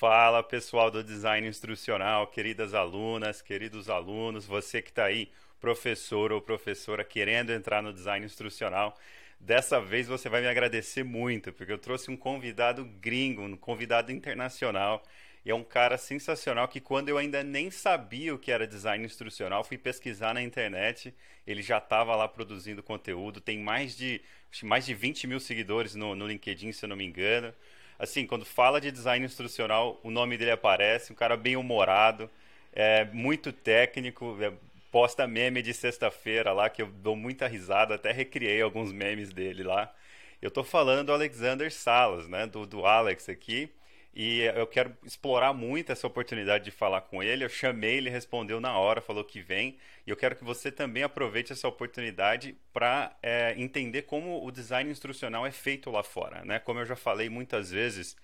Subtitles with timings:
[0.00, 5.30] Fala pessoal do design instrucional, queridas alunas, queridos alunos, você que está aí,
[5.60, 8.96] professor ou professora querendo entrar no design instrucional.
[9.38, 14.10] Dessa vez você vai me agradecer muito, porque eu trouxe um convidado gringo, um convidado
[14.10, 15.02] internacional.
[15.44, 19.04] E é um cara sensacional que quando eu ainda nem sabia o que era design
[19.04, 21.14] instrucional, fui pesquisar na internet.
[21.46, 24.22] Ele já estava lá produzindo conteúdo, tem mais de,
[24.62, 27.52] mais de 20 mil seguidores no, no LinkedIn, se eu não me engano
[28.00, 32.30] assim, quando fala de design instrucional, o nome dele aparece, um cara bem humorado,
[32.72, 34.52] é muito técnico, é,
[34.90, 39.62] posta meme de sexta-feira lá, que eu dou muita risada, até recriei alguns memes dele
[39.62, 39.92] lá.
[40.40, 43.70] Eu estou falando do Alexander Salas, né, do, do Alex aqui,
[44.12, 47.44] e eu quero explorar muito essa oportunidade de falar com ele.
[47.44, 49.78] Eu chamei, ele respondeu na hora, falou que vem.
[50.04, 54.90] E eu quero que você também aproveite essa oportunidade para é, entender como o design
[54.90, 56.44] instrucional é feito lá fora.
[56.44, 56.58] Né?
[56.58, 58.16] Como eu já falei muitas vezes,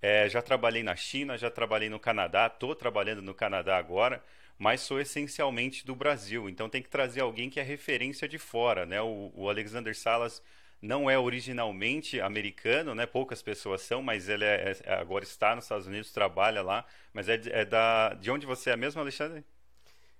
[0.00, 4.24] é, já trabalhei na China, já trabalhei no Canadá, estou trabalhando no Canadá agora,
[4.58, 6.48] mas sou essencialmente do Brasil.
[6.48, 8.86] Então tem que trazer alguém que é referência de fora.
[8.86, 9.02] Né?
[9.02, 10.42] o, o Alexander Salas
[10.80, 13.06] não é originalmente americano, né?
[13.06, 16.84] Poucas pessoas são, mas ele é, é, agora está nos Estados Unidos, trabalha lá.
[17.12, 19.44] Mas é, de, é da de onde você é mesmo, Alexandre?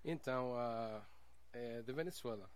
[0.04, 1.02] Então, uh,
[1.52, 2.48] é da Venezuela.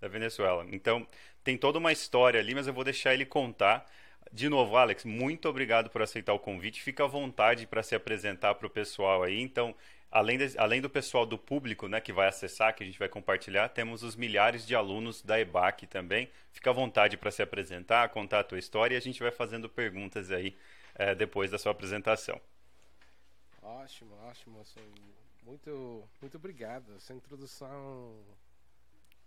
[0.00, 0.66] Da Venezuela.
[0.70, 1.06] Então,
[1.42, 3.86] tem toda uma história ali, mas eu vou deixar ele contar.
[4.32, 6.82] De novo, Alex, muito obrigado por aceitar o convite.
[6.82, 9.40] Fica à vontade para se apresentar para o pessoal aí.
[9.40, 9.74] Então,
[10.16, 13.08] além, de, além do pessoal do público né, que vai acessar, que a gente vai
[13.08, 16.30] compartilhar, temos os milhares de alunos da EBAC também.
[16.50, 19.68] Fica à vontade para se apresentar, contar a tua história e a gente vai fazendo
[19.68, 20.56] perguntas aí
[20.94, 22.40] é, depois da sua apresentação.
[23.60, 24.58] Ótimo, ótimo.
[24.60, 24.80] Assim,
[25.44, 26.96] muito, muito obrigado.
[26.96, 28.24] Essa introdução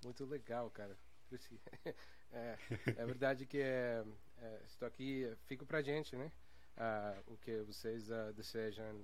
[0.04, 0.98] muito legal, cara.
[2.32, 4.04] É, é verdade que é,
[4.38, 6.32] é, estou aqui, fico para gente, né?
[6.78, 9.04] Ah, o que vocês uh, desejam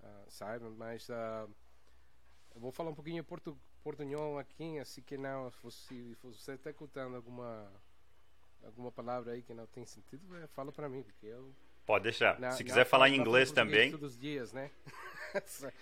[0.00, 1.48] uh, saibam, mas uh,
[2.54, 7.16] eu vou falar um pouquinho portu, portunhol aqui, assim que não, se você está escutando
[7.16, 7.70] alguma
[8.64, 11.54] alguma palavra aí que não tem sentido, é, fala para mim, porque eu
[11.88, 12.38] Pode deixar.
[12.52, 13.90] Se quiser falar em inglês também.
[13.90, 14.70] Todos os dias, né?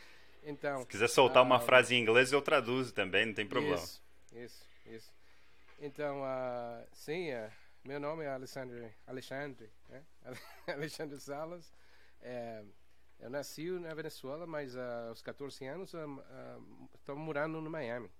[0.44, 0.82] então.
[0.82, 3.74] Se quiser soltar uh, uma frase em inglês, eu traduzo também, não tem problema.
[3.74, 4.00] Isso,
[4.32, 5.12] isso, isso.
[5.80, 7.50] Então, uh, sim, uh,
[7.84, 10.04] meu nome é Alexandre, Alexandre, né?
[10.68, 11.74] Alexandre Salas.
[12.22, 12.62] É,
[13.18, 15.94] eu nasci na Venezuela, mas uh, aos 14 anos
[16.94, 18.10] estou uh, uh, morando no Miami.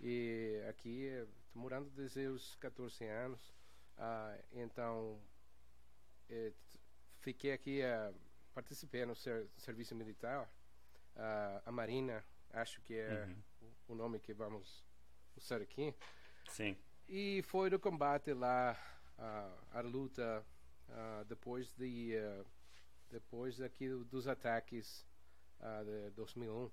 [0.00, 3.54] E aqui estou morando desde os 14 anos.
[4.52, 5.18] então,
[6.28, 6.52] eh,
[7.20, 7.80] fiquei aqui,
[8.52, 10.50] participei no ser, serviço militar.
[11.64, 13.72] a Marina, acho que é uhum.
[13.88, 14.84] o, o nome que vamos
[15.34, 15.94] usar aqui.
[16.50, 16.76] Sim.
[17.08, 18.76] E foi no combate lá,
[19.72, 20.44] a luta
[21.26, 22.12] depois de
[23.10, 25.06] depois aqui dos ataques
[25.60, 26.70] uh, de 2001.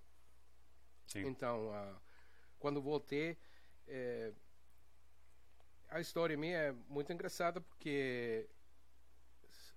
[1.08, 1.28] Sim.
[1.28, 2.02] Então, uh,
[2.60, 3.38] quando voltei,
[3.88, 4.34] eh,
[5.90, 8.50] a história minha é muito engraçada porque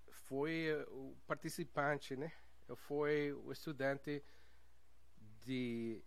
[0.09, 2.33] foi o participante, né?
[2.69, 4.23] Eu fui o estudante
[5.45, 6.01] de,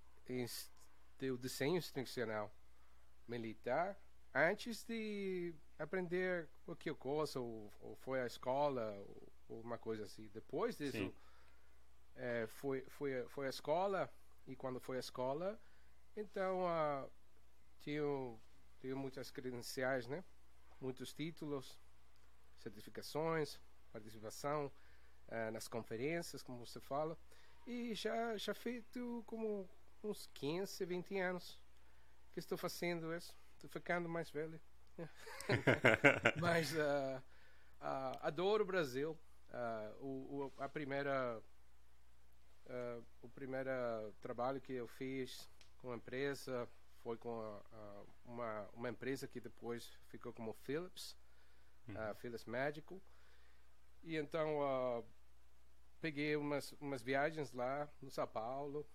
[1.17, 2.49] de desenho instrucional
[3.27, 3.99] militar
[4.33, 10.29] antes de aprender qualquer coisa, ou, ou foi à escola, ou, ou uma coisa assim.
[10.33, 11.13] Depois disso,
[12.15, 14.09] é, foi, foi, foi à escola,
[14.47, 15.59] e quando foi à escola,
[16.15, 17.09] então uh,
[17.81, 18.01] tinha,
[18.79, 20.23] tinha muitas credenciais, né?
[20.79, 21.77] Muitos títulos,
[22.57, 23.59] certificações,
[23.91, 24.71] participação
[25.27, 27.17] uh, nas conferências, como você fala.
[27.67, 29.69] E já, já feito como
[30.03, 31.59] uns 15, 20 anos
[32.31, 33.35] que estou fazendo isso.
[33.55, 34.59] Estou ficando mais velho.
[36.39, 37.21] Mas uh,
[37.81, 39.17] uh, adoro o Brasil.
[39.49, 41.41] Uh, o, o, a primeira
[42.67, 43.71] uh, o primeiro
[44.21, 46.69] trabalho que eu fiz com a empresa
[47.01, 51.17] foi com a, a, uma, uma empresa que depois ficou como Philips,
[51.87, 52.15] uhum.
[52.15, 53.01] Philips Médico.
[54.03, 55.05] E então uh,
[55.99, 58.85] peguei umas, umas viagens lá no São Paulo,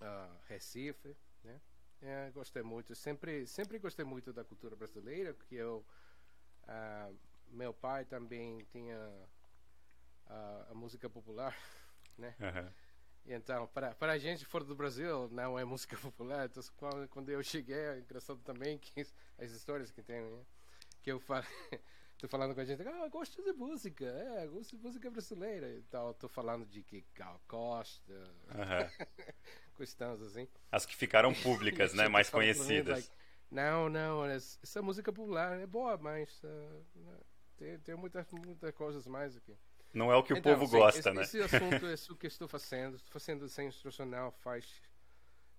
[0.00, 1.60] uh, Recife, né?
[2.00, 5.84] É, gostei muito, sempre sempre gostei muito da cultura brasileira, porque eu
[6.64, 7.18] uh,
[7.48, 9.28] meu pai também tinha
[10.28, 11.56] a, a música popular,
[12.16, 12.34] né?
[12.40, 12.70] Uhum.
[13.26, 16.46] Então, para, para a gente fora do Brasil, não é música popular.
[16.46, 19.06] Então, quando, quando eu cheguei, é engraçado também que
[19.38, 20.42] as histórias que tem, né?
[21.02, 21.44] Que eu falo,
[22.18, 25.82] tô falando com a gente, ah, gosto de música, é, gosto de música brasileira e
[25.82, 26.14] tal.
[26.14, 28.12] Tô falando de que Gal Costa,
[28.48, 29.06] uhum.
[29.76, 30.48] questões assim.
[30.72, 32.08] As que ficaram públicas, né?
[32.08, 32.86] Mais conhecidas.
[32.86, 33.10] Mim, like,
[33.50, 36.84] não, não, essa música popular é boa, mas uh,
[37.56, 39.56] tem, tem muitas, muitas coisas mais aqui.
[39.92, 41.22] Não é o que então, o povo sim, gosta, esse, né?
[41.22, 42.96] Esse assunto é isso que estou fazendo.
[42.96, 44.82] Estou fazendo desenho instrucional faz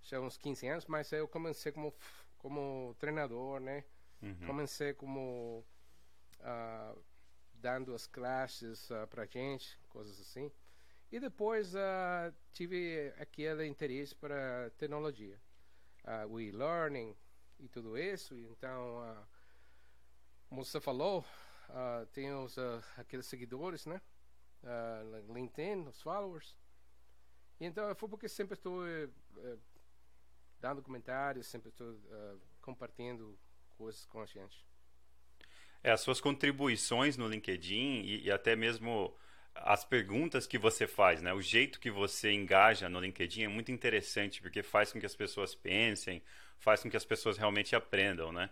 [0.01, 1.93] já uns 15 anos, mas eu comecei como,
[2.37, 3.83] como treinador, né?
[4.21, 4.45] Uhum.
[4.45, 5.65] Comecei como
[6.39, 7.03] uh,
[7.53, 10.51] dando as classes uh, para gente, coisas assim.
[11.11, 15.41] E depois uh, tive aquele interesse para tecnologia,
[16.03, 17.15] uh, o e-learning
[17.59, 18.37] e tudo isso.
[18.37, 19.27] Então,
[20.47, 21.25] como você falou,
[21.69, 22.55] uh, tem os,
[22.95, 23.99] aqueles seguidores, né?
[24.63, 26.57] Uh, LinkedIn, os followers.
[27.59, 29.59] E então foi porque sempre estou uh,
[30.59, 33.37] dando comentários, sempre estou uh, compartilhando
[33.77, 34.65] coisas com a gente.
[35.83, 39.15] É, as suas contribuições no LinkedIn e, e, até mesmo
[39.55, 41.33] as perguntas que você faz, né?
[41.33, 45.15] O jeito que você engaja no LinkedIn é muito interessante porque faz com que as
[45.15, 46.21] pessoas pensem,
[46.57, 48.49] faz com que as pessoas realmente aprendam, né?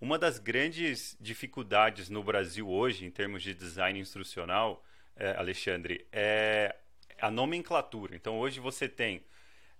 [0.00, 4.84] Uma das grandes dificuldades no Brasil hoje, em termos de design instrucional,
[5.18, 6.74] é, Alexandre, é
[7.20, 8.14] a nomenclatura.
[8.14, 9.22] Então, hoje você tem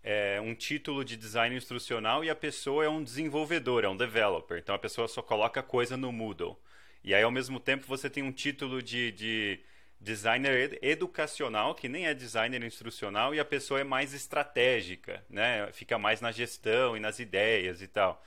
[0.02, 4.58] é, um título de design instrucional e a pessoa é um desenvolvedor, é um developer.
[4.58, 6.58] Então, a pessoa só coloca coisa no Moodle.
[7.02, 9.61] E aí, ao mesmo tempo, você tem um título de, de
[10.00, 15.70] designer educacional, que nem é designer instrucional, e a pessoa é mais estratégica, né?
[15.73, 18.23] Fica mais na gestão e nas ideias e tal.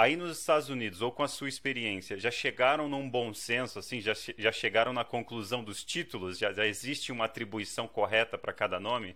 [0.00, 4.00] Aí nos Estados Unidos, ou com a sua experiência, já chegaram num bom senso, assim,
[4.00, 6.38] já, já chegaram na conclusão dos títulos?
[6.38, 9.14] Já, já existe uma atribuição correta para cada nome?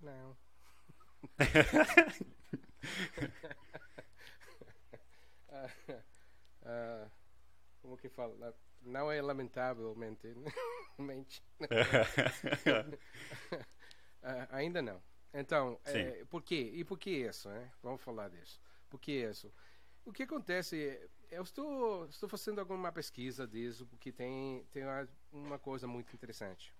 [0.00, 0.30] Não.
[0.30, 0.36] uh,
[6.62, 7.10] uh,
[7.82, 8.56] como que fala?
[8.80, 10.32] Não é lamentavelmente.
[10.98, 11.42] mente.
[11.60, 11.66] uh,
[14.54, 15.02] ainda não.
[15.32, 16.70] Então, é, por quê?
[16.74, 17.48] E por que isso?
[17.48, 17.72] Né?
[17.82, 18.62] Vamos falar disso.
[18.94, 19.52] Por que isso?
[20.04, 24.84] O que acontece, eu estou, estou fazendo alguma pesquisa disso, porque tem, tem
[25.32, 26.72] uma coisa muito interessante.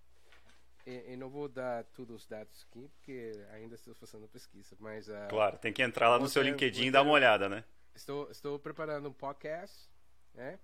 [0.86, 5.08] E, não vou dar todos os dados aqui, porque ainda estou fazendo pesquisa, mas...
[5.08, 7.64] Uh, claro, tem que entrar lá no seu LinkedIn e dar uma olhada, né?
[7.96, 9.90] Estou, estou preparando um podcast,
[10.34, 10.60] né?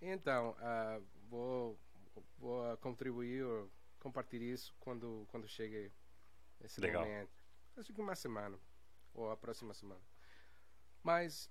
[0.00, 1.78] Então, uh, vou,
[2.38, 3.44] vou contribuir,
[4.00, 5.92] compartilhar isso quando, quando chegue
[6.60, 7.04] esse Legal.
[7.04, 7.30] momento.
[7.76, 8.58] Acho que uma semana,
[9.14, 10.00] ou a próxima semana.
[11.02, 11.50] Mas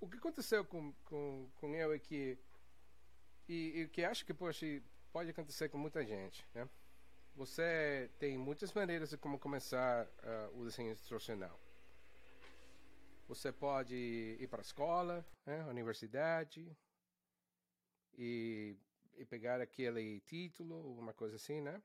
[0.00, 2.38] o que aconteceu com, com, com eu é que.
[3.48, 4.82] E, o que acho que pode,
[5.12, 6.68] pode acontecer com muita gente, né?
[7.34, 11.58] Você tem muitas maneiras de como começar uh, o desenho instrucional.
[13.26, 16.76] Você pode ir para a escola, né, universidade,
[18.18, 18.76] e,
[19.14, 21.82] e, pegar aquele título, uma coisa assim, né?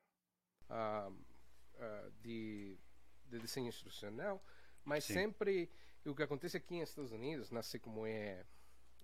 [0.70, 2.78] Uh, uh, de,
[3.26, 4.44] de desenho instrucional,
[4.84, 5.14] mas Sim.
[5.14, 5.72] sempre
[6.08, 8.46] o que acontece aqui nos Estados Unidos, não sei como é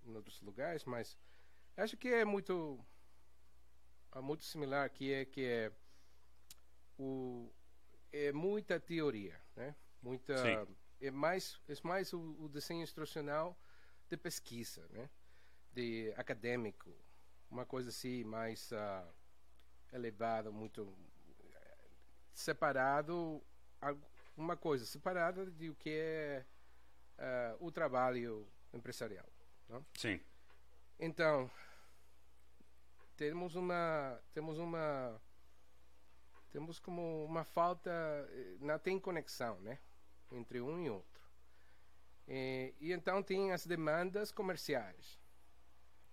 [0.04, 1.16] em outros lugares, mas
[1.76, 2.84] acho que é muito
[4.14, 5.72] é muito similar que é que é
[6.98, 7.50] o
[8.12, 9.74] é muita teoria, né?
[10.00, 10.76] Muita Sim.
[11.00, 13.58] é mais é mais o, o, desenho instrucional
[14.08, 15.10] de pesquisa, né?
[15.72, 16.94] De acadêmico,
[17.50, 19.12] uma coisa assim mais uh,
[19.92, 20.96] elevada, muito
[22.32, 23.42] separado
[24.36, 26.46] uma coisa separada de o que é
[27.18, 29.26] uh, o trabalho empresarial.
[29.68, 29.84] Não?
[29.96, 30.20] Sim.
[30.98, 31.50] Então,
[33.16, 35.20] temos uma temos uma
[36.50, 37.90] temos como uma falta
[38.60, 39.78] não tem conexão né
[40.32, 41.22] entre um e outro
[42.26, 45.20] e, e então tem as demandas comerciais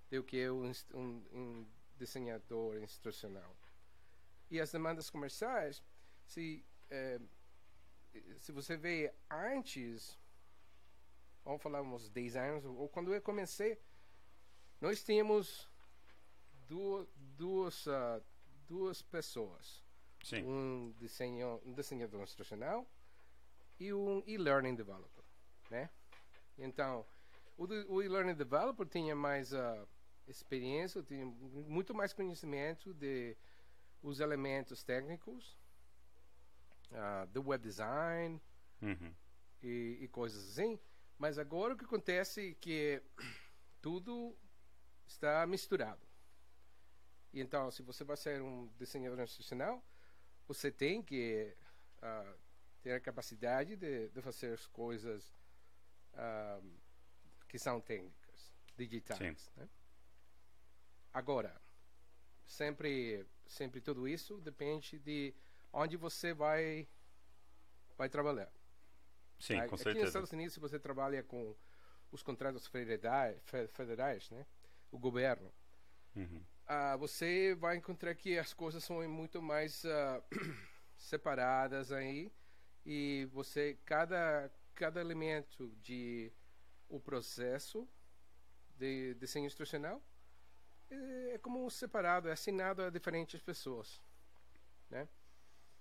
[0.09, 3.55] do que é um, um, um desenhador instrucional
[4.49, 5.83] e as demandas comerciais
[6.25, 7.19] se eh,
[8.37, 10.19] se você vê antes
[11.43, 13.79] vamos falar uns 10 anos ou quando eu comecei
[14.81, 15.69] nós tínhamos
[16.67, 17.07] duas,
[17.37, 18.23] duas, uh,
[18.67, 19.83] duas pessoas.
[20.23, 20.43] Sim.
[20.43, 22.89] Um, desenho, um desenhador instrucional
[23.79, 25.23] e um e-learning developer,
[25.69, 25.89] né?
[26.57, 27.05] Então,
[27.57, 29.87] o, o e-learning developer tinha mais uh,
[30.27, 33.35] experiência, tinha muito mais conhecimento de
[34.01, 35.57] os elementos técnicos,
[36.91, 38.41] uh, do web design
[38.81, 39.13] uhum.
[39.61, 40.79] e, e coisas assim.
[41.21, 42.99] Mas agora o que acontece é que
[43.79, 44.35] tudo
[45.05, 46.01] está misturado.
[47.31, 49.85] E então, se você vai ser um desenhador institucional,
[50.47, 51.55] você tem que
[51.97, 52.39] uh,
[52.81, 55.31] ter a capacidade de, de fazer as coisas
[56.15, 56.67] uh,
[57.47, 59.51] que são técnicas, digitais.
[59.57, 59.69] Né?
[61.13, 61.61] Agora,
[62.47, 65.35] sempre, sempre tudo isso depende de
[65.71, 66.89] onde você vai,
[67.95, 68.51] vai trabalhar.
[69.41, 69.99] Sim, com Aqui certeza.
[69.99, 71.55] nos Estados Unidos, se você trabalha com
[72.11, 73.41] os contratos federais,
[73.73, 74.45] federais né?
[74.91, 75.51] o governo,
[76.15, 76.43] uhum.
[76.67, 80.23] uh, você vai encontrar que as coisas são muito mais uh,
[80.95, 82.31] separadas aí
[82.85, 86.31] e você cada cada elemento de
[86.87, 87.87] o processo
[88.77, 90.01] de desenho instrucional
[90.89, 94.01] é, é como separado, é assinado a diferentes pessoas,
[94.89, 95.07] né?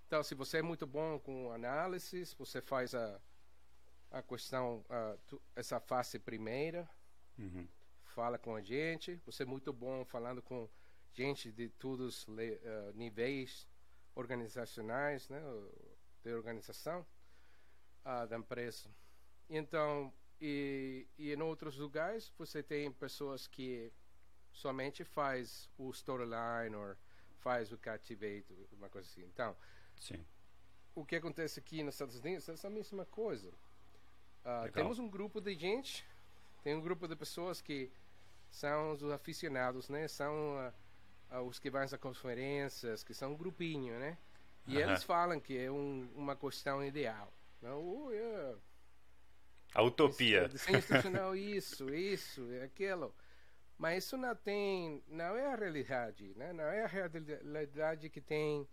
[0.07, 3.21] Então, se você é muito bom com análises, você faz a
[4.11, 6.89] a questão, a, tu, essa fase primeira,
[7.39, 7.67] uhum.
[8.05, 9.17] fala com a gente.
[9.27, 10.69] Você é muito bom falando com
[11.13, 13.69] gente de todos os uh, níveis
[14.15, 15.41] organizacionais, né,
[16.23, 17.07] de organização
[18.05, 18.91] uh, da empresa.
[19.49, 23.93] Então, e, e em outros lugares você tem pessoas que
[24.53, 26.97] somente faz o storyline ou
[27.39, 29.25] faz o captivate, uma coisa assim.
[29.25, 29.57] Então,
[29.99, 30.25] Sim.
[30.95, 33.53] o que acontece aqui nos Estados Unidos é essa mesma coisa.
[34.45, 36.05] Uh, temos um grupo de gente,
[36.63, 37.91] tem um grupo de pessoas que
[38.51, 40.09] são os aficionados, né?
[40.09, 44.19] São uh, uh, os que vão às conferências, que são um grupinho, né?
[44.67, 44.83] E -huh.
[44.83, 47.33] eles falam que é um, uma questão ideal.
[47.63, 48.59] Não, oh, yeah.
[49.75, 50.49] A utopia.
[50.49, 53.15] Desenho instrucional, isso, isso, aquilo.
[53.79, 56.53] Mas isso não tem, não é a realidade, né?
[56.53, 58.69] Não é a realidade que tem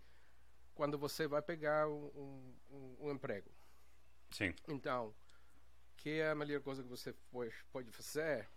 [0.74, 3.50] quando você vai pegar um, um, um emprego.
[4.30, 4.54] Sim.
[4.68, 5.14] Então,
[5.98, 7.14] que é a melhor coisa que você
[7.70, 8.48] pode fazer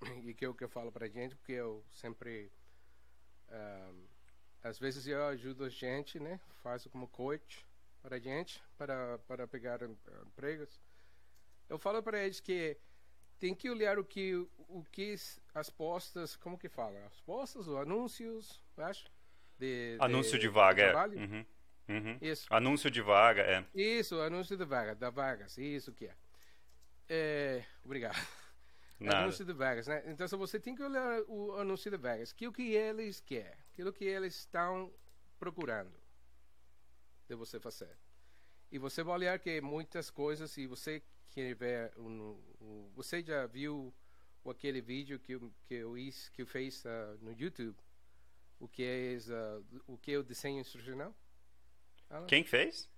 [0.24, 2.52] e que é o que eu falo para gente, porque eu sempre
[3.50, 4.06] um,
[4.62, 6.38] às vezes eu ajudo a gente, né?
[6.62, 7.66] Faço como coach
[8.02, 9.80] para a gente, para, para pegar
[10.26, 10.80] empregos.
[11.68, 12.76] Eu falo para eles que
[13.38, 14.34] tem que olhar o que
[14.68, 15.14] o que
[15.54, 17.04] as postas, como que fala?
[17.06, 19.10] As postas, os anúncios, acho?
[19.58, 20.94] De, anúncio de, de vaga, é.
[20.94, 21.46] Uhum.
[21.88, 22.18] Uhum.
[22.22, 22.46] Isso.
[22.50, 23.64] Anúncio de vaga, é.
[23.74, 26.14] Isso, anúncio de vaga, da vagas, isso que é.
[27.12, 28.14] É, obrigado.
[29.00, 29.22] Nada.
[29.22, 30.04] Anúncio de vagas, né?
[30.06, 33.58] Então, se você tem que olhar o anúncio de vagas, que o que eles querem,
[33.72, 34.92] aquilo que eles estão
[35.40, 35.92] procurando
[37.26, 37.96] de você fazer.
[38.70, 43.44] E você vai olhar que muitas coisas, se você quer ver, um, um, você já
[43.46, 43.92] viu
[44.48, 45.36] aquele vídeo que,
[45.66, 45.94] que eu,
[46.32, 47.76] que eu fiz uh, no YouTube,
[48.60, 51.12] o que é uh, o que é o desenho instrucional?
[52.28, 52.88] Quem fez?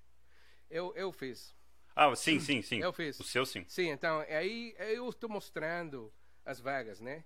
[0.69, 1.55] Eu, eu fiz.
[1.95, 2.81] Ah, sim, sim, sim.
[2.81, 3.19] Eu fiz.
[3.21, 3.65] O seu sim.
[3.69, 6.13] Sim, então, aí eu estou mostrando
[6.45, 7.25] as vagas, né?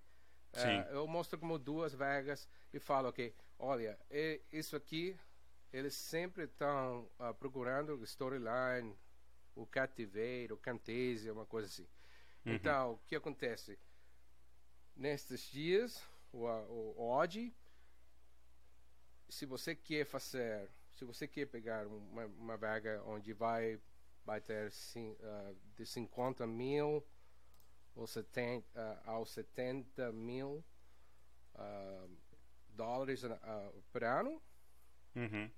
[0.53, 0.81] Sim.
[0.81, 3.99] Uh, eu mostro como duas vagas e falo, ok, olha,
[4.53, 5.17] isso aqui,
[5.73, 8.97] eles sempre estão uh, procurando storyline,
[9.55, 11.87] o cativeiro, o cantesia, uma coisa assim.
[12.45, 12.55] Uhum.
[12.55, 13.79] Então, o que acontece?
[14.95, 17.53] Nestes dias, o, o, o hoje,
[19.29, 23.79] se você quer fazer, se você quer pegar uma, uma vaga onde vai
[24.27, 27.07] vai ter uh, de 50 mil
[27.95, 30.65] ou 70, uh, aos 70 mil
[31.55, 32.11] uh,
[32.71, 33.23] dólares
[33.93, 34.43] por ano.
[35.15, 35.51] Uhum.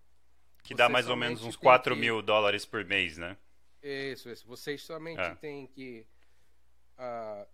[0.62, 2.00] Que dá mais ou menos uns 4 que...
[2.00, 3.37] mil dólares por mês, né?
[3.82, 4.46] Isso, isso.
[4.46, 5.34] Vocês somente é.
[5.37, 6.06] têm que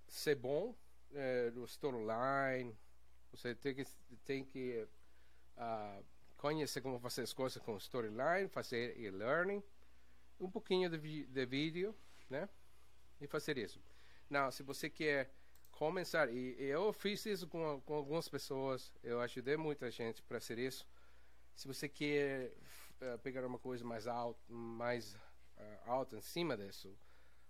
[0.09, 0.75] ser bom
[1.13, 2.77] uh, no storyline.
[3.31, 3.85] Você tem que,
[4.25, 4.87] tem que
[6.37, 9.63] conhecer como fazer as coisas com storyline, fazer e-learning
[10.41, 11.95] um pouquinho de, de vídeo,
[12.29, 12.49] né?
[13.21, 13.81] E fazer isso.
[14.29, 15.31] Não, se você quer
[15.71, 20.41] começar, e, e eu fiz isso com, com algumas pessoas, eu ajudei muita gente para
[20.41, 20.87] fazer isso.
[21.55, 22.53] Se você quer
[23.01, 26.97] uh, pegar uma coisa mais alta, mais uh, alta em cima disso,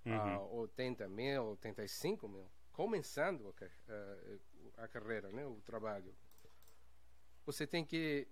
[0.04, 0.36] uhum.
[0.36, 4.40] uh, 80 mil, 85 mil, começando a, uh,
[4.78, 6.14] a carreira, né, o trabalho,
[7.46, 8.26] você tem que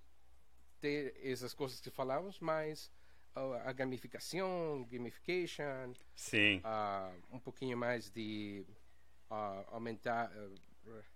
[0.80, 2.90] ter essas coisas que falamos, mas
[3.34, 8.64] a gamificação, gamification, sim, uh, um pouquinho mais de
[9.30, 10.54] uh, aumentar uh,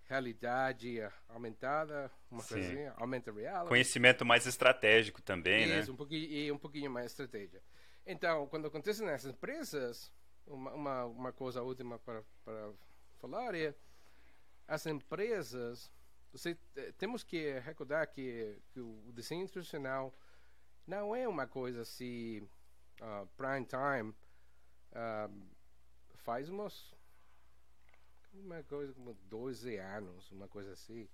[0.07, 2.59] realidade aumentada, uma sim.
[2.59, 3.69] assim, aumenta reality.
[3.69, 5.93] Conhecimento mais estratégico também, Isso, né?
[5.93, 7.61] um pouquinho e um pouquinho mais estratégia.
[8.05, 10.11] Então, quando acontece nessas empresas,
[10.45, 12.71] uma, uma, uma coisa última para, para
[13.19, 13.75] falar é
[14.67, 15.91] as empresas,
[16.31, 20.13] você, eh, temos que recordar que, que o desenho institucional
[20.87, 22.39] não é uma coisa assim,
[23.01, 24.15] uh, prime time,
[24.93, 25.47] uh,
[26.15, 26.95] faz umas,
[28.33, 31.07] uma coisa como 12 anos, uma coisa assim.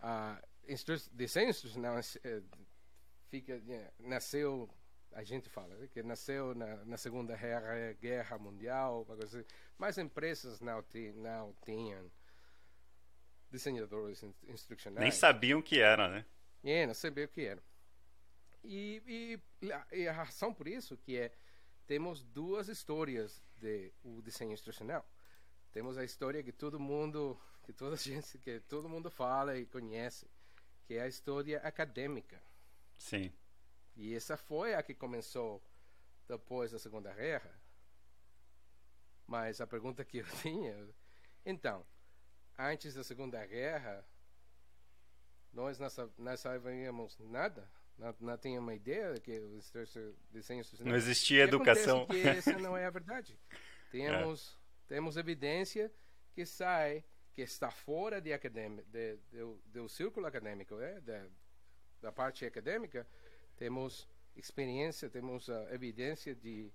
[0.00, 2.58] Uh, instru desenho institucional uh,
[3.28, 4.70] fica, yeah, nasceu,
[5.12, 9.48] a gente fala, né, que nasceu na, na Segunda Guerra, Guerra Mundial, uma coisa assim,
[9.76, 10.84] mas empresas não,
[11.16, 12.08] não tinham
[13.50, 15.02] desenhadores instrucionais.
[15.02, 16.24] Nem sabiam o que era, né?
[16.62, 17.62] É, não sabiam o que era.
[18.64, 21.32] E, e, e, a razão por isso que é
[21.86, 25.04] temos duas histórias de o desenho instrucional.
[25.72, 30.26] Temos a história que todo mundo, que toda gente, que todo mundo fala e conhece,
[30.84, 32.42] que é a história acadêmica.
[32.98, 33.32] Sim.
[33.96, 35.62] E essa foi a que começou
[36.26, 37.58] depois da Segunda Guerra.
[39.26, 40.88] Mas a pergunta que eu tinha,
[41.44, 41.86] então,
[42.58, 44.04] antes da Segunda Guerra,
[45.52, 45.88] nós não,
[46.18, 49.60] não sabíamos nada, não, não tínhamos uma ideia que o
[50.30, 52.06] desenho Não existia educação.
[52.06, 53.38] que essa não é a verdade.
[53.90, 54.58] Temos, é.
[54.94, 55.90] temos evidência
[56.34, 57.02] que sai,
[57.34, 61.00] que está fora de acadêmico, de, de, do círculo acadêmico, né?
[61.00, 61.26] da,
[62.02, 63.06] da parte acadêmica,
[63.56, 66.70] temos experiência, temos uh, evidência de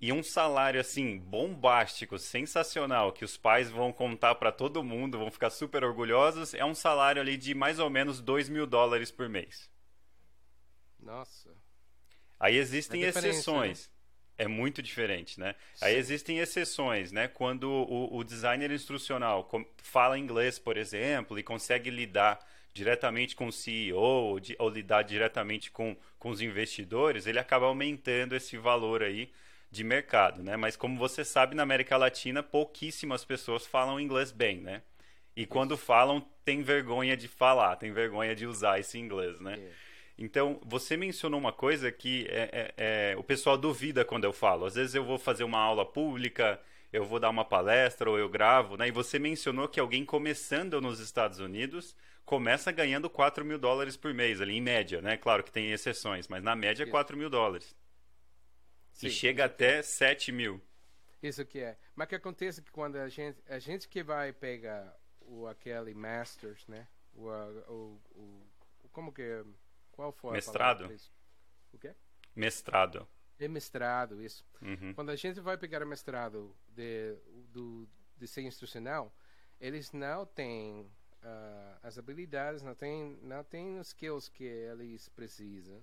[0.00, 5.30] E um salário assim bombástico, sensacional, que os pais vão contar para todo mundo, vão
[5.30, 9.28] ficar super orgulhosos, é um salário ali de mais ou menos 2 mil dólares por
[9.28, 9.70] mês.
[10.98, 11.50] Nossa.
[12.40, 13.86] Aí existem é exceções.
[13.86, 13.93] Né?
[14.36, 15.54] É muito diferente, né?
[15.74, 15.84] Sim.
[15.84, 17.28] Aí existem exceções, né?
[17.28, 19.48] Quando o, o designer instrucional
[19.78, 22.38] fala inglês, por exemplo, e consegue lidar
[22.72, 27.66] diretamente com o CEO ou, de, ou lidar diretamente com, com os investidores, ele acaba
[27.66, 29.30] aumentando esse valor aí
[29.70, 30.56] de mercado, né?
[30.56, 34.82] Mas como você sabe, na América Latina, pouquíssimas pessoas falam inglês bem, né?
[35.36, 39.58] E quando falam, tem vergonha de falar, tem vergonha de usar esse inglês, né?
[39.58, 39.83] É.
[40.16, 44.64] Então, você mencionou uma coisa que é, é, é, o pessoal duvida quando eu falo.
[44.64, 46.60] Às vezes eu vou fazer uma aula pública,
[46.92, 48.86] eu vou dar uma palestra ou eu gravo, né?
[48.86, 54.14] E você mencionou que alguém começando nos Estados Unidos começa ganhando 4 mil dólares por
[54.14, 55.16] mês, ali em média, né?
[55.16, 57.74] Claro que tem exceções, mas na média é 4 mil dólares.
[58.92, 60.60] Sim, e chega até 7 mil.
[61.20, 61.76] Isso que é.
[61.96, 65.94] Mas o que acontece que quando a gente, a gente que vai pegar o, aquele
[65.94, 66.86] Masters, né?
[67.14, 68.46] O, o, o,
[68.92, 69.44] como que é?
[69.94, 70.92] Qual foi Mestrado?
[71.72, 71.94] O quê?
[72.34, 73.08] Mestrado.
[73.38, 74.44] É mestrado, isso.
[74.60, 74.92] Uhum.
[74.94, 77.16] Quando a gente vai pegar o mestrado de,
[77.52, 79.14] do desenho instrucional,
[79.60, 85.82] eles não têm uh, as habilidades, não têm, não têm os skills que eles precisam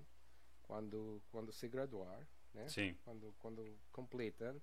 [0.63, 2.67] quando, quando se graduar, né?
[2.67, 2.97] Sim.
[3.03, 4.61] Quando, quando completam.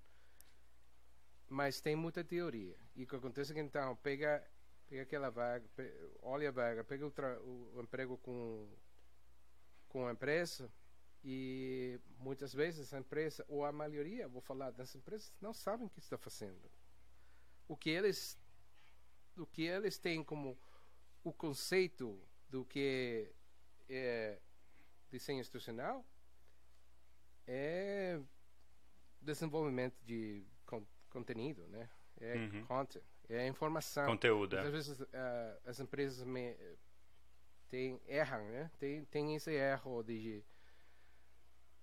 [1.48, 2.76] Mas tem muita teoria.
[2.94, 4.46] E o que acontece é que então, pega,
[4.88, 5.64] pega aquela vaga,
[6.22, 8.68] olha a vaga, pega o, o emprego com
[9.88, 10.70] com a empresa
[11.24, 15.90] e muitas vezes a empresa ou a maioria, vou falar das empresas, não sabem o
[15.90, 16.70] que está fazendo.
[17.66, 18.38] O que eles
[19.36, 20.58] o que eles têm como
[21.22, 23.30] o conceito do que
[23.88, 24.40] é
[25.10, 26.04] desenho institucional
[27.46, 28.20] é
[29.20, 31.88] desenvolvimento de con conteúdo, né?
[32.20, 32.64] É uhum.
[32.66, 34.06] content, é informação.
[34.06, 34.56] Conteúdo.
[34.56, 34.70] Muitas é.
[34.70, 35.06] vezes uh,
[35.64, 36.56] as empresas me,
[37.68, 38.70] tem erram, né?
[38.78, 40.44] Tem tem esse erro de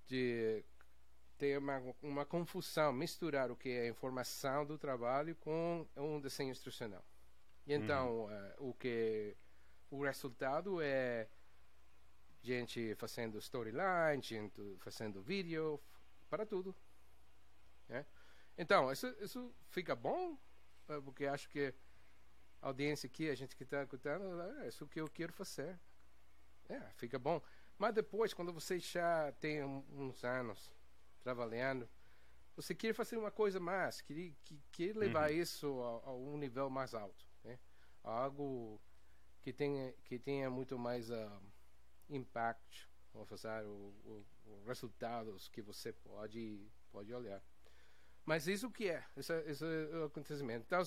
[0.07, 0.63] de
[1.37, 7.03] ter uma, uma confusão, misturar o que é informação do trabalho com um desenho instrucional.
[7.67, 8.25] E então, uhum.
[8.25, 9.35] uh, o que
[9.89, 11.27] o resultado é
[12.41, 15.81] gente fazendo storyline, gente fazendo vídeo,
[16.29, 16.75] para tudo.
[17.89, 18.05] Né?
[18.57, 20.37] Então, isso, isso fica bom,
[20.87, 21.73] eh, porque acho que
[22.67, 25.79] audiência aqui, a gente que está escutando, é isso que eu quero fazer.
[26.67, 27.41] É, fica bom.
[27.77, 30.71] Mas depois, quando você já tem uns anos
[31.21, 31.87] trabalhando,
[32.55, 34.33] você quer fazer uma coisa mais, quer,
[34.71, 35.37] quer levar uhum.
[35.37, 37.59] isso a, a, um nível mais alto, né?
[38.03, 38.81] Algo
[39.41, 41.41] que tenha que tenha muito mais uh,
[42.09, 47.43] impact, vamos fazer o, o, o, resultados que você pode pode olhar.
[48.25, 50.63] Mas isso que é, isso, isso é o acontecimento.
[50.65, 50.81] Então,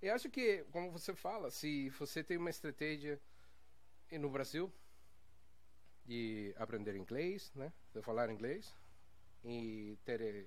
[0.00, 3.20] eu acho que, como você fala, se você tem uma estratégia
[4.12, 4.72] no Brasil
[6.04, 8.74] de aprender inglês, né, de falar inglês
[9.44, 10.46] e ter eh,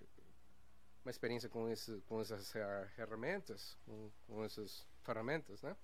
[1.03, 2.51] uma experiência com esse, com essas
[2.95, 5.75] ferramentas, com, com essas ferramentas, né?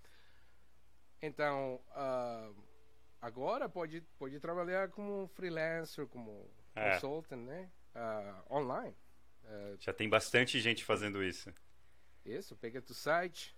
[1.21, 2.55] Então, uh,
[3.19, 6.93] agora pode pode trabalhar como freelancer, como é.
[6.93, 7.71] consultant, né?
[7.95, 8.95] Uh, online.
[9.43, 11.51] Uh, Já tem bastante gente fazendo isso.
[12.23, 13.56] Isso, pega tu site,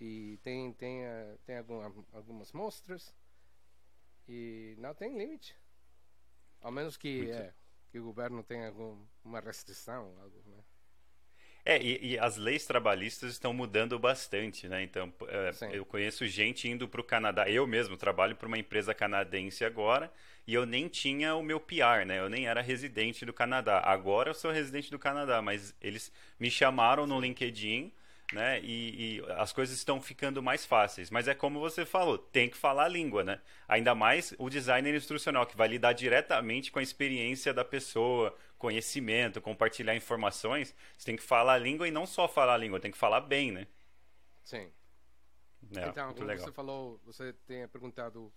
[0.00, 3.14] e tem tem, uh, tem alguma, algumas mostras
[4.28, 5.54] E não tem limite.
[6.60, 7.52] Ao menos que, é,
[7.90, 10.64] que o governo tenha alguma restrição, algo, né?
[11.66, 14.82] É, e, e, as leis trabalhistas estão mudando bastante, né?
[14.82, 17.48] Então, é, eu conheço gente indo para o Canadá.
[17.48, 20.12] Eu mesmo trabalho para uma empresa canadense agora
[20.46, 22.20] e eu nem tinha o meu PR, né?
[22.20, 23.80] Eu nem era residente do Canadá.
[23.82, 27.90] Agora eu sou residente do Canadá, mas eles me chamaram no LinkedIn
[28.34, 28.60] né?
[28.62, 31.10] E, e, as coisas estão ficando mais fáceis.
[31.10, 33.40] Mas é como você falou, tem que falar a língua, né?
[33.68, 39.40] Ainda mais o designer instrucional, que vai lidar diretamente com a experiência da pessoa, conhecimento,
[39.40, 40.74] compartilhar informações.
[40.98, 43.20] Você tem que falar a língua e não só falar a língua, tem que falar
[43.20, 43.66] bem, né?
[44.42, 44.70] Sim.
[45.76, 46.44] É, então, como legal.
[46.44, 48.32] você falou, você tem perguntado,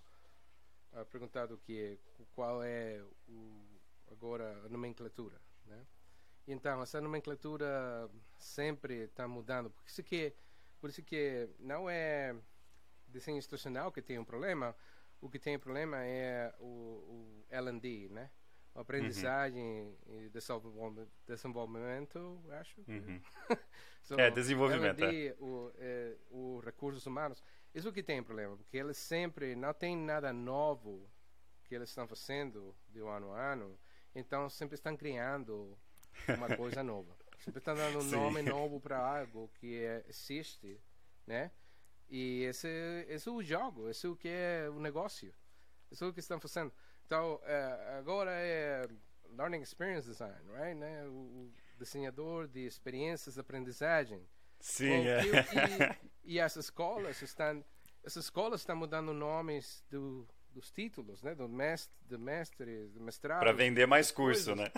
[0.93, 1.99] uh, perguntado que
[2.33, 3.65] qual é o,
[4.12, 5.86] agora a nomenclatura, né?
[6.47, 9.69] Então, essa nomenclatura sempre está mudando.
[9.69, 10.33] Por isso que,
[10.79, 12.33] por isso que não é
[13.07, 14.73] desenho instrucional que tem um problema.
[15.19, 18.31] O que tem problema é o, o L&D, né?
[18.73, 20.21] A aprendizagem uhum.
[20.21, 22.79] e desenvolvimento, desenvolvimento acho.
[22.88, 23.19] Uhum.
[24.03, 25.03] so, é, desenvolvimento.
[25.03, 25.36] L&D, é.
[25.39, 27.43] O, é, o recursos humanos.
[27.73, 31.10] Isso que tem problema, porque eles sempre não tem nada novo
[31.65, 33.77] que eles estão fazendo de ano a ano.
[34.15, 35.77] Então, sempre estão criando
[36.36, 37.15] uma coisa nova.
[37.39, 38.15] Sempre está dando um Sim.
[38.15, 40.80] nome novo para algo que é, existe,
[41.25, 41.51] né?
[42.10, 42.67] E esse,
[43.08, 45.34] esse é o jogo, esse é o que é o negócio.
[45.91, 46.71] Isso é o que estão fazendo.
[47.06, 48.88] Então, é, agora é
[49.30, 50.75] Learning Experience Design, right?
[50.75, 51.06] Né?
[51.06, 54.27] O, desenhador de experiências de aprendizagem.
[54.60, 55.21] Sim, é.
[56.23, 57.63] E, e, essas escolas estão
[58.03, 61.35] essas escolas estão mudando nomes do, dos títulos, né?
[61.35, 63.39] Do mestre, do mestre, do mestrado.
[63.41, 64.71] Para vender mais curso, coisas, né?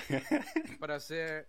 [0.77, 1.47] para ser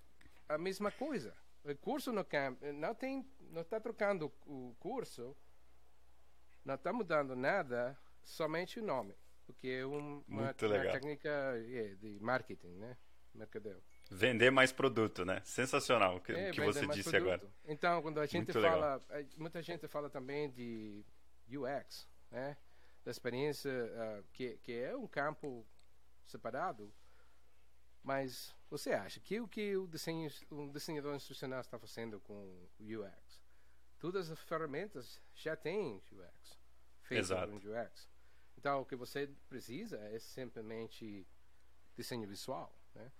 [0.49, 1.35] a mesma coisa.
[1.65, 5.37] O curso no camp não tem, não está trocando o curso,
[6.65, 9.15] não está mudando nada, somente o nome,
[9.47, 12.97] porque é um, uma, uma, técnica yeah, de marketing, né?
[13.35, 13.83] Mercadeu.
[14.11, 15.41] Vender mais produto, né?
[15.45, 17.33] Sensacional o que, é, que você disse produto.
[17.33, 17.53] agora.
[17.65, 19.03] Então, quando a gente Muito fala, legal.
[19.11, 21.05] Eh, muita gente fala também de
[21.49, 22.57] UX, né?
[23.05, 25.67] Da experiência, uh, que, que é um campo
[26.27, 26.93] separado,
[28.03, 32.71] mas você acha que o que o, desenho, o desenhador instrucional está fazendo com o
[32.81, 33.41] UX?
[33.99, 36.59] Todas as ferramentas já têm UX,
[37.03, 38.09] feitas com UX.
[38.57, 41.27] Então, o que você precisa é simplesmente
[41.97, 43.11] desenho visual, né?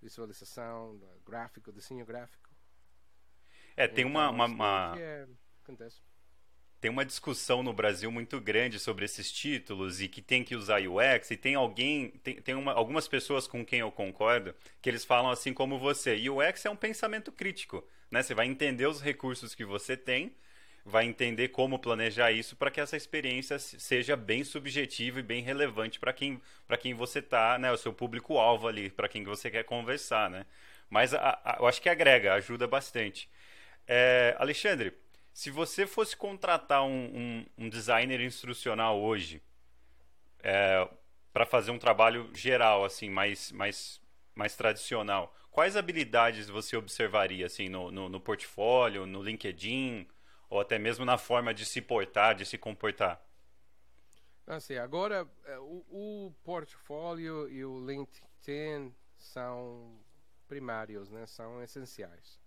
[0.00, 2.50] visualização, gráfico, desenho gráfico.
[3.76, 4.30] É, tem então, uma...
[4.30, 4.94] uma, uma...
[4.98, 5.26] É,
[5.62, 6.02] acontece
[6.84, 10.82] tem uma discussão no Brasil muito grande sobre esses títulos e que tem que usar
[10.82, 15.02] UX e tem alguém, tem, tem uma, algumas pessoas com quem eu concordo que eles
[15.02, 18.22] falam assim como você, UX é um pensamento crítico, né?
[18.22, 20.36] Você vai entender os recursos que você tem,
[20.84, 25.98] vai entender como planejar isso para que essa experiência seja bem subjetiva e bem relevante
[25.98, 26.38] para quem,
[26.80, 27.72] quem você está, né?
[27.72, 30.44] O seu público-alvo ali, para quem você quer conversar, né?
[30.90, 33.26] Mas a, a, eu acho que agrega, ajuda bastante.
[33.88, 34.92] É, Alexandre,
[35.34, 39.42] se você fosse contratar um, um, um designer instrucional hoje
[40.40, 40.88] é,
[41.32, 44.00] para fazer um trabalho geral, assim, mais, mais,
[44.32, 50.06] mais tradicional, quais habilidades você observaria assim no, no, no portfólio, no LinkedIn
[50.48, 53.20] ou até mesmo na forma de se portar, de se comportar?
[54.46, 59.98] Assim, agora é, o, o portfólio e o LinkedIn são
[60.46, 61.26] primários, né?
[61.26, 62.38] São essenciais,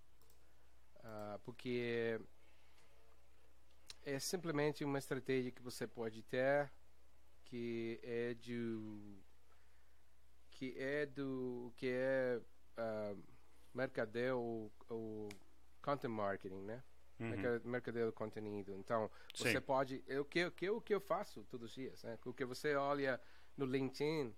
[1.00, 2.22] uh, porque
[4.08, 6.72] é simplesmente uma estratégia que você pode ter
[7.44, 9.20] que é de
[10.52, 12.42] que é do que é
[12.78, 13.24] uh,
[13.74, 15.30] mercadeu ou
[15.82, 16.84] content marketing, né?
[17.20, 17.32] Uhum.
[18.06, 18.76] Do conteúdo.
[18.76, 19.62] Então, você Sim.
[19.62, 20.04] pode.
[20.20, 22.04] O que, que, o que eu faço todos os dias.
[22.04, 22.18] Né?
[22.26, 23.20] O que você olha
[23.56, 24.36] no LinkedIn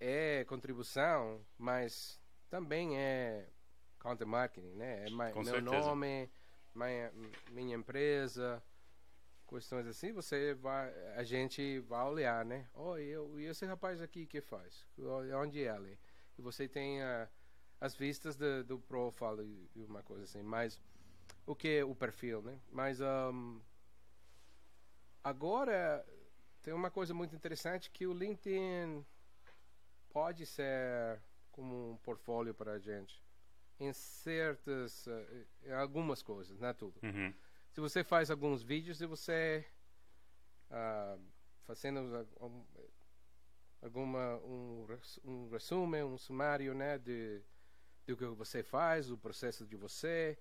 [0.00, 3.48] é contribuição, mas também é
[3.98, 5.06] content marketing, né?
[5.06, 5.60] É meu certeza.
[5.60, 6.30] nome,
[6.74, 7.12] minha,
[7.50, 8.62] minha empresa,
[9.54, 12.68] questões assim, você vai, a gente vai olhar, né?
[12.74, 14.84] Oh, eu, e esse rapaz aqui que faz?
[15.40, 15.96] Onde é ele?
[16.36, 17.28] E você tem uh,
[17.80, 20.80] as vistas do, do profile e uma coisa assim, mas
[21.46, 22.58] o que é o perfil, né?
[22.72, 23.60] Mas um,
[25.22, 26.04] agora
[26.60, 29.06] tem uma coisa muito interessante que o LinkedIn
[30.10, 33.22] pode ser como um portfólio para a gente
[33.78, 36.98] em certas, uh, em algumas coisas, não é tudo.
[37.04, 37.32] Uhum
[37.74, 39.66] se você faz alguns vídeos e você
[40.70, 41.20] uh,
[41.64, 42.24] fazendo
[43.82, 44.86] alguma um,
[45.24, 47.42] um resumo, um sumário, né, de
[48.06, 50.38] do que você faz, o processo de você,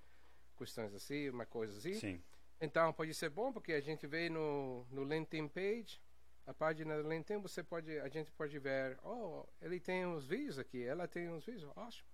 [0.56, 1.96] questões assim, uma coisa assim.
[1.96, 2.24] Sim.
[2.62, 6.00] Então pode ser bom porque a gente vê no no LinkedIn page
[6.46, 10.60] a página do LinkedIn, você pode, a gente pode ver, oh, ele tem uns vídeos
[10.60, 12.08] aqui, ela tem uns vídeos, ótimo,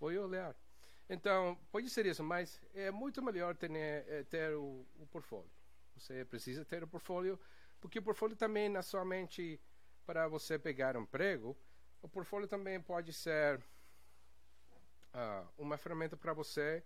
[0.00, 0.56] vou olhar.
[1.08, 5.50] Então, pode ser isso, mas é muito melhor ter, é, ter o, o portfólio.
[5.96, 7.38] Você precisa ter o portfólio,
[7.80, 9.60] porque o portfólio também não é somente
[10.04, 11.56] para você pegar um emprego,
[12.02, 13.58] o portfólio também pode ser
[15.14, 16.82] uh, uma ferramenta para você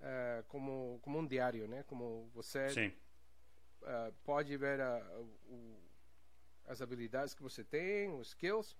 [0.00, 1.82] uh, como, como um diário, né?
[1.84, 2.94] Como você
[3.82, 4.78] uh, pode ver
[5.48, 5.76] o,
[6.66, 8.76] as habilidades que você tem, os skills,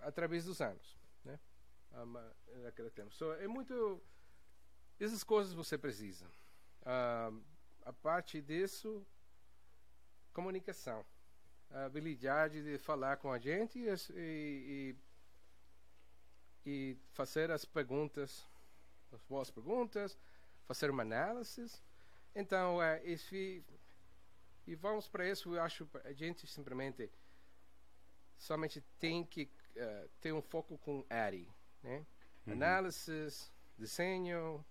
[0.00, 0.98] através dos anos,
[2.62, 3.12] naquele tempo.
[3.14, 4.02] So, é muito...
[4.98, 6.26] Essas coisas você precisa.
[6.84, 9.06] a parte disso,
[10.32, 11.04] comunicação
[11.70, 14.96] a habilidade de falar com a gente e, e,
[16.64, 18.46] e fazer as perguntas,
[19.12, 20.18] as boas perguntas,
[20.66, 21.66] fazer uma análise.
[22.34, 23.64] Então, é, esse,
[24.66, 27.10] e vamos para isso, eu acho a gente simplesmente
[28.36, 31.50] somente tem que uh, ter um foco com ARI,
[31.86, 32.04] né?
[32.46, 32.52] Uhum.
[32.52, 34.64] Análise, desenho,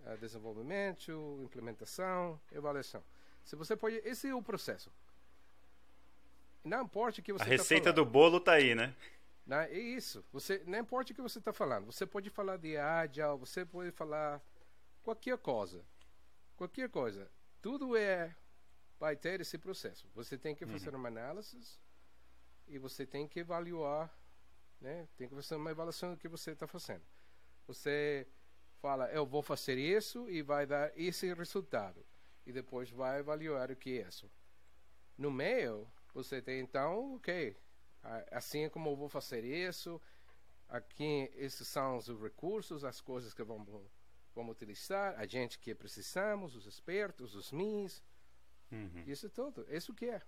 [0.00, 3.02] uh, desenvolvimento, implementação, avaliação.
[3.44, 4.90] Se você pode, esse é o processo.
[6.64, 8.94] Não importa o que você A tá receita tá do bolo tá aí, né?
[9.46, 10.24] Não, é isso.
[10.32, 11.86] Você, não importa o que você está falando.
[11.86, 14.42] Você pode falar de agile, você pode falar
[15.04, 15.84] qualquer coisa.
[16.56, 17.30] Qualquer coisa.
[17.62, 18.34] Tudo é
[18.98, 20.08] vai ter esse processo.
[20.14, 20.98] Você tem que fazer uhum.
[20.98, 21.56] uma análise
[22.66, 24.12] e você tem que avaliar,
[24.80, 25.08] né?
[25.16, 27.02] Tem que fazer uma avaliação do que você está fazendo.
[27.66, 28.26] Você
[28.80, 32.04] fala, eu vou fazer isso e vai dar esse resultado.
[32.44, 34.30] E depois vai avaliar o que é isso.
[35.18, 37.56] No meio, você tem então, ok,
[38.30, 40.00] assim é como eu vou fazer isso,
[40.68, 43.68] aqui esses são os recursos, as coisas que vamos,
[44.34, 48.02] vamos utilizar, a gente que precisamos, os expertos, os MIS,
[48.70, 49.04] uhum.
[49.06, 50.22] isso tudo, isso que é.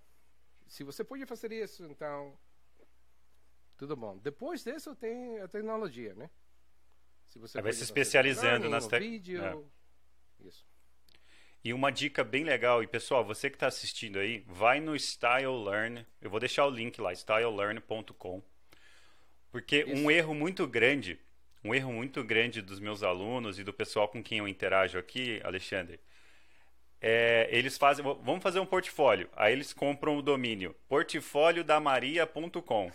[0.67, 2.37] Se você pode fazer isso, então,
[3.79, 4.17] tudo bom.
[4.17, 6.29] Depois disso tem a tecnologia, né?
[7.25, 9.41] Se você vai se especializando nas tecnologias.
[9.41, 9.57] É.
[10.45, 10.67] Isso.
[11.63, 15.63] E uma dica bem legal, e pessoal, você que está assistindo aí, vai no Style
[15.63, 16.05] Learn.
[16.21, 18.43] Eu vou deixar o link lá, stylelearn.com.
[19.49, 19.93] Porque Isso.
[19.93, 21.17] um erro muito grande,
[21.63, 25.39] um erro muito grande dos meus alunos e do pessoal com quem eu interajo aqui,
[25.43, 25.99] Alexandre,
[27.01, 29.29] é, eles fazem, vamos fazer um portfólio.
[29.35, 32.91] Aí eles compram o domínio portfóliodamaria.com.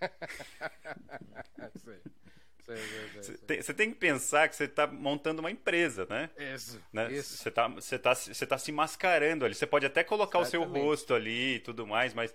[3.60, 6.30] Você tem, que pensar que você está montando uma empresa, né?
[6.54, 6.80] Isso.
[6.92, 7.12] Né?
[7.12, 7.36] isso.
[7.36, 9.54] Você está você tá, você tá se mascarando ali.
[9.54, 10.70] Você pode até colocar Exatamente.
[10.70, 12.34] o seu rosto ali e tudo mais, mas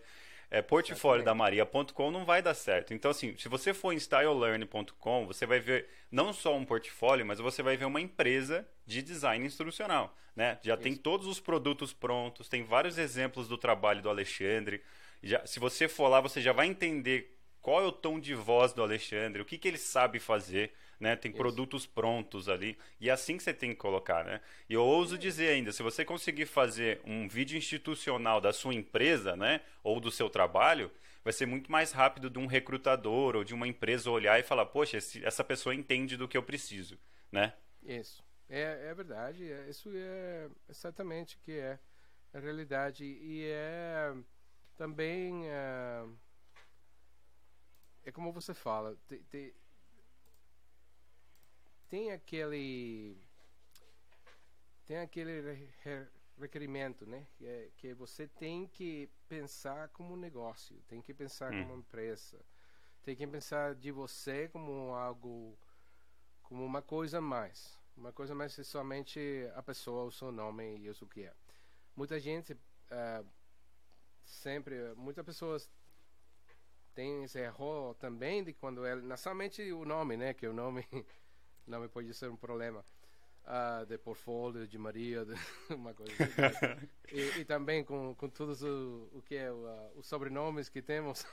[0.50, 2.94] é, portfólio da Maria.com não vai dar certo.
[2.94, 7.40] Então, assim, se você for em stylelearn.com, você vai ver não só um portfólio, mas
[7.40, 10.16] você vai ver uma empresa de design instrucional.
[10.36, 10.60] Né?
[10.62, 10.84] Já Isso.
[10.84, 14.82] tem todos os produtos prontos, tem vários exemplos do trabalho do Alexandre.
[15.24, 17.35] Já, se você for lá, você já vai entender
[17.66, 21.16] qual é o tom de voz do Alexandre, o que, que ele sabe fazer, né?
[21.16, 21.40] Tem Isso.
[21.40, 24.40] produtos prontos ali e é assim que você tem que colocar, né?
[24.70, 29.36] E eu ouso dizer ainda, se você conseguir fazer um vídeo institucional da sua empresa,
[29.36, 30.92] né, ou do seu trabalho,
[31.24, 34.68] vai ser muito mais rápido de um recrutador ou de uma empresa olhar e falar,
[34.68, 37.00] poxa, esse, essa pessoa entende do que eu preciso,
[37.32, 37.52] né?
[37.82, 38.24] Isso.
[38.48, 39.52] É, é verdade.
[39.52, 41.80] É, isso é exatamente o que é
[42.32, 44.14] a realidade e é
[44.78, 46.04] também é,
[48.06, 49.54] é como você fala, tem, tem,
[51.90, 53.18] tem aquele
[54.86, 55.68] tem aquele
[56.38, 57.26] requerimento, né?
[57.36, 61.64] Que, é, que você tem que pensar como negócio, tem que pensar hum.
[61.64, 62.40] como empresa,
[63.04, 65.58] tem que pensar de você como algo,
[66.44, 69.20] como uma coisa mais, uma coisa mais é somente
[69.56, 71.34] a pessoa, o seu nome e isso que é.
[71.96, 73.26] Muita gente uh,
[74.24, 75.70] sempre, muitas pessoas
[76.96, 80.88] tem esse erro também de quando ele não somente o nome né que o nome
[81.68, 82.84] nome pode ser um problema.
[83.48, 85.36] Uh, de portfólio de Maria de
[85.76, 86.88] uma coisa assim.
[87.12, 90.82] e, e, também com, com todos o, o que é o, uh, os sobrenomes que
[90.82, 91.24] temos.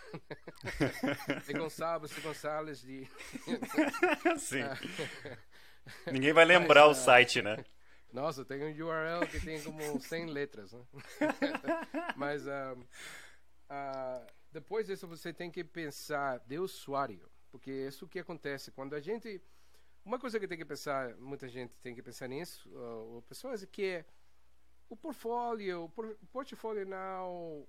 [1.46, 3.08] De Gonçalves de Gonçalves de
[4.36, 4.60] sim.
[6.12, 7.64] Ninguém vai lembrar Mas, o site né?
[8.12, 10.84] Nossa, tem um URL que tem como 100 letras, né?
[12.14, 12.86] Mas uh,
[14.52, 19.00] depois disso você tem que pensar de usuário, porque é isso que acontece quando a
[19.00, 19.42] gente
[20.04, 23.66] uma coisa que tem que pensar, muita gente tem que pensar nisso, uh, pessoas é
[23.66, 24.04] que
[24.88, 27.66] o portfólio, o portfólio não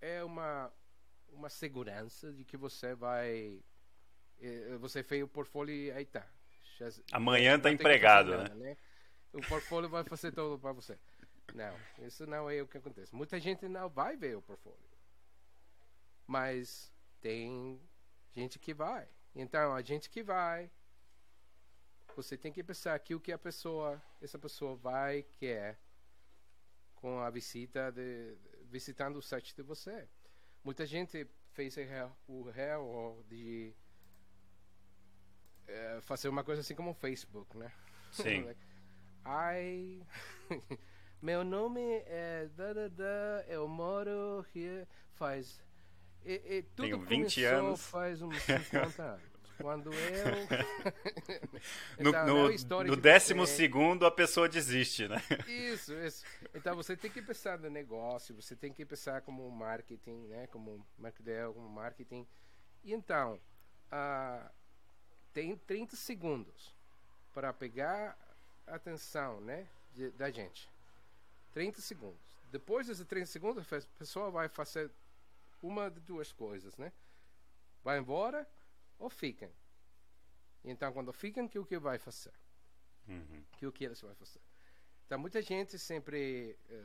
[0.00, 0.72] é uma
[1.30, 3.60] uma segurança de que você vai
[4.40, 6.26] eh, você fez o portfólio e aí tá.
[7.12, 8.54] Amanhã tá empregado, né?
[8.54, 8.76] né?
[9.32, 10.98] O portfólio vai fazer tudo para você.
[11.54, 13.14] Não, isso não é o que acontece.
[13.14, 14.78] Muita gente não vai ver o portfólio.
[16.28, 17.80] Mas tem
[18.34, 19.08] gente que vai.
[19.34, 20.70] Então, a gente que vai,
[22.14, 25.80] você tem que pensar que o que a pessoa, essa pessoa vai quer
[26.96, 30.06] com a visita de visitando o site de você.
[30.62, 31.76] Muita gente fez
[32.26, 33.74] o réu de
[35.66, 37.72] é, fazer uma coisa assim como o Facebook, né?
[38.12, 38.44] Sim.
[39.24, 40.06] Ai,
[41.22, 45.62] meu nome é da, da, da, eu moro aqui faz
[46.28, 47.86] e, e tudo Tenho 20 anos.
[47.86, 49.38] faz uns 50 anos.
[49.56, 50.24] Quando eu.
[51.98, 53.56] no, então, no, é no décimo você...
[53.56, 55.16] segundo a pessoa desiste, né?
[55.48, 56.24] Isso, isso.
[56.54, 60.46] Então você tem que pensar no negócio, você tem que pensar como marketing, né?
[60.48, 62.26] Como marketing, como marketing.
[62.84, 63.40] E então,
[63.90, 64.48] uh,
[65.32, 66.72] tem 30 segundos
[67.34, 68.16] para pegar
[68.66, 69.66] a atenção, né?
[69.92, 70.68] De, da gente.
[71.52, 72.20] 30 segundos.
[72.52, 74.88] Depois desses 30 segundos, a pessoa vai fazer
[75.62, 76.92] uma de duas coisas, né?
[77.82, 78.48] Vai embora
[78.98, 79.50] ou ficam.
[80.64, 82.32] Então, quando ficam, que o que vai fazer?
[83.08, 83.44] Uhum.
[83.52, 84.40] Que o que eles vão fazer?
[85.06, 86.84] Então, muita gente sempre é,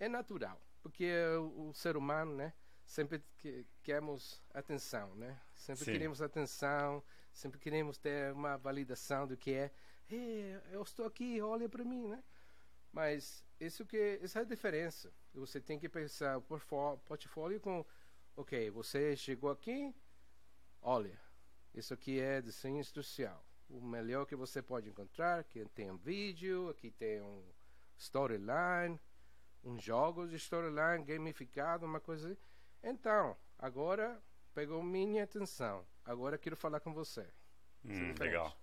[0.00, 2.54] é natural, porque o, o, ser humano, né?
[2.86, 5.38] Sempre que, queremos atenção, né?
[5.54, 5.92] Sempre Sim.
[5.92, 9.70] queremos atenção, sempre queremos ter uma validação do que é.
[10.10, 12.24] Hey, eu estou aqui, olha para mim, né?
[12.92, 15.12] Mas isso que essa é a diferença.
[15.34, 16.42] Você tem que pensar o
[16.98, 17.84] portfólio com,
[18.36, 19.94] ok, você chegou aqui,
[20.80, 21.20] olha,
[21.74, 23.44] isso aqui é desenho industrial.
[23.68, 27.44] O melhor que você pode encontrar, que tem um vídeo, aqui tem um
[27.98, 28.98] storyline,
[29.62, 32.40] um jogo de storyline gamificado, uma coisa assim.
[32.82, 34.22] Então, agora
[34.54, 35.86] pegou minha atenção.
[36.04, 37.28] Agora quero falar com você.
[37.84, 38.56] Hum, legal.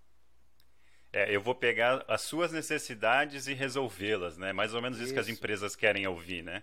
[1.15, 4.51] É, eu vou pegar as suas necessidades e resolvê-las, né?
[4.51, 6.61] Mais ou menos isso, isso que as empresas querem ouvir, né?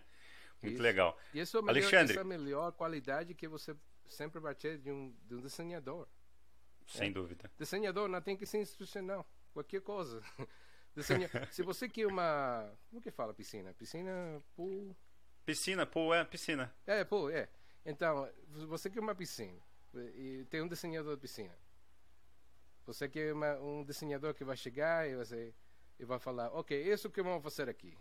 [0.60, 0.82] Muito isso.
[0.82, 1.18] legal.
[1.32, 2.18] E isso é, melhor, Alexandre...
[2.18, 3.74] é a melhor qualidade que você
[4.06, 6.06] sempre vai ter de um, de um desenhador.
[6.86, 7.12] Sem é.
[7.12, 7.50] dúvida.
[7.58, 9.26] Desenhador não tem que ser institucional.
[9.54, 10.22] Qualquer coisa.
[10.94, 11.30] Desenha...
[11.50, 12.70] Se você quer uma.
[12.90, 13.72] Como que fala piscina?
[13.72, 14.94] Piscina, pool.
[15.46, 16.70] Piscina, pool é piscina.
[16.86, 17.48] É, pool, é.
[17.86, 18.30] Então,
[18.68, 19.58] você quer uma piscina
[19.94, 21.56] e tem um desenhador de piscina.
[22.86, 25.54] Você quer uma, um desenhador que vai chegar e, você,
[25.98, 27.96] e vai falar, ok, isso que vamos fazer aqui.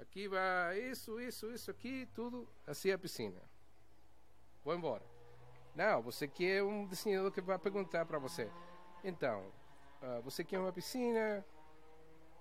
[0.00, 3.40] Aqui vai isso, isso, isso aqui, tudo, assim é a piscina.
[4.64, 5.04] Vou embora.
[5.74, 8.50] Não, você quer um desenhador que vai perguntar para você.
[9.02, 9.52] Então,
[10.02, 11.44] uh, você quer uma piscina?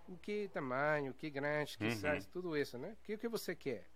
[0.07, 1.91] O que tamanho, o que grande, que uhum.
[1.91, 2.95] size, tudo isso, né?
[2.99, 3.87] O que, que você quer?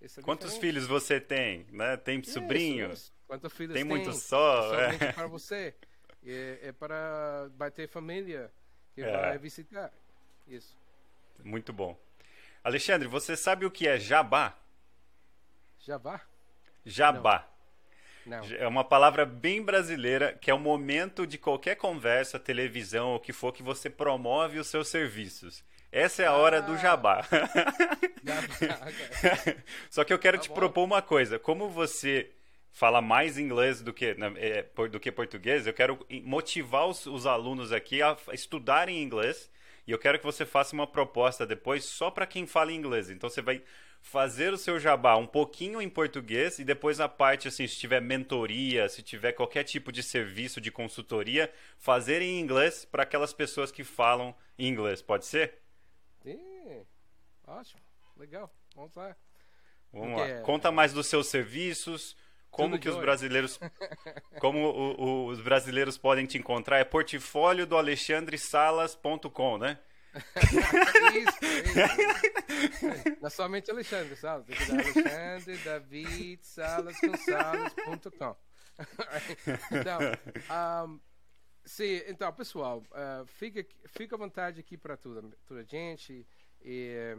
[0.00, 1.96] É Quantos filhos você tem, né?
[1.96, 3.12] Tem sobrinhos?
[3.26, 3.82] Quantos filhos tem?
[3.82, 4.74] Tem muito só?
[4.74, 5.12] É.
[5.12, 5.74] para você
[6.32, 8.50] é, é para bater família
[8.94, 9.10] que é.
[9.10, 9.92] vai visitar.
[10.46, 10.76] Isso.
[11.44, 11.98] Muito bom.
[12.64, 14.56] Alexandre, você sabe o que é jabá?
[15.78, 16.20] Jabá?
[16.84, 17.48] Jabá.
[18.24, 18.40] Não.
[18.40, 18.56] Não.
[18.56, 23.20] É uma palavra bem brasileira que é o momento de qualquer conversa, televisão ou o
[23.20, 25.62] que for que você promove os seus serviços.
[25.92, 27.22] Essa é a hora do jabá.
[28.24, 29.54] jabá
[29.88, 30.56] Só que eu quero tá te bom.
[30.56, 31.38] propor uma coisa.
[31.38, 32.32] Como você
[32.76, 37.72] fala mais inglês do que, é, do que português, eu quero motivar os, os alunos
[37.72, 39.50] aqui a estudarem inglês
[39.86, 43.08] e eu quero que você faça uma proposta depois só para quem fala inglês.
[43.08, 43.62] Então você vai
[44.02, 48.02] fazer o seu jabá um pouquinho em português e depois a parte assim, se tiver
[48.02, 53.72] mentoria, se tiver qualquer tipo de serviço de consultoria, fazer em inglês para aquelas pessoas
[53.72, 55.00] que falam inglês.
[55.00, 55.54] Pode ser?
[56.22, 56.84] Sim.
[57.46, 57.80] Ótimo.
[58.18, 58.54] Legal.
[58.74, 59.16] Vamos lá.
[59.94, 60.34] Vamos Porque...
[60.34, 60.40] lá.
[60.42, 62.14] Conta mais dos seus serviços,
[62.56, 63.60] como que os brasileiros
[64.40, 69.78] como o, o, os brasileiros podem te encontrar é portfólio do alexandresalas.com, né?
[71.14, 71.44] isso,
[72.64, 78.36] isso, Não é somente Alexandre Salas, tem que dar Alexandre David Salas com salas.com.
[79.72, 79.98] então,
[80.88, 81.00] um,
[81.64, 86.26] sim, então, pessoal, uh, fica, fica à vontade aqui para toda, toda a gente.
[86.62, 87.16] E,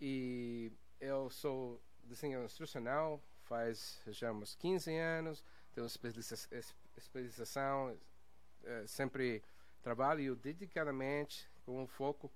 [0.00, 4.00] e eu sou desenhador instrucional, faz
[4.34, 5.44] uns 15 anos,
[5.74, 5.86] tenho
[6.96, 7.96] especialização,
[8.64, 9.42] é, sempre
[9.82, 12.32] trabalho dedicadamente com um foco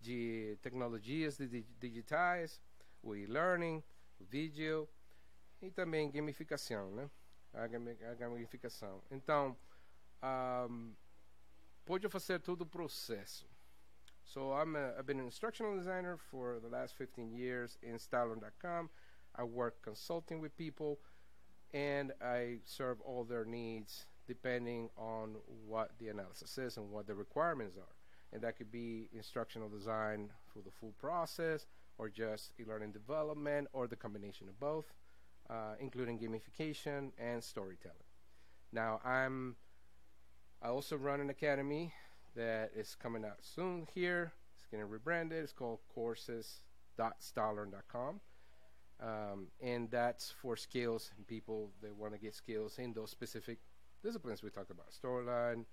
[0.00, 1.38] de tecnologias
[1.78, 2.60] digitais,
[3.02, 3.82] o e-learning,
[4.20, 4.88] o vídeo
[5.60, 7.10] e também gamificação, né?
[7.54, 7.66] A,
[8.14, 9.02] gamificação.
[9.10, 9.56] Então,
[10.22, 10.94] um,
[11.84, 13.46] pode fazer todo o processo.
[14.24, 18.88] So I'm a, I've been an instructional designer for the last 15 years in Stylon.com.
[19.36, 20.98] I work consulting with people,
[21.72, 27.14] and I serve all their needs depending on what the analysis is and what the
[27.14, 27.96] requirements are.
[28.32, 31.66] And that could be instructional design for the full process,
[31.98, 34.94] or just e-learning development, or the combination of both,
[35.50, 37.96] uh, including gamification and storytelling.
[38.72, 39.56] Now, I'm
[40.62, 41.92] I also run an academy
[42.36, 44.32] that is coming out soon here.
[44.54, 45.42] It's getting rebranded.
[45.42, 48.20] It's called courses.starlearn.com.
[49.02, 53.58] Um, and that's for skills and people that want to get skills in those specific
[54.02, 55.64] disciplines we talked about storyline,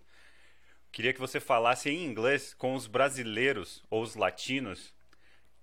[0.95, 4.93] Queria que você falasse em inglês com os brasileiros ou os latinos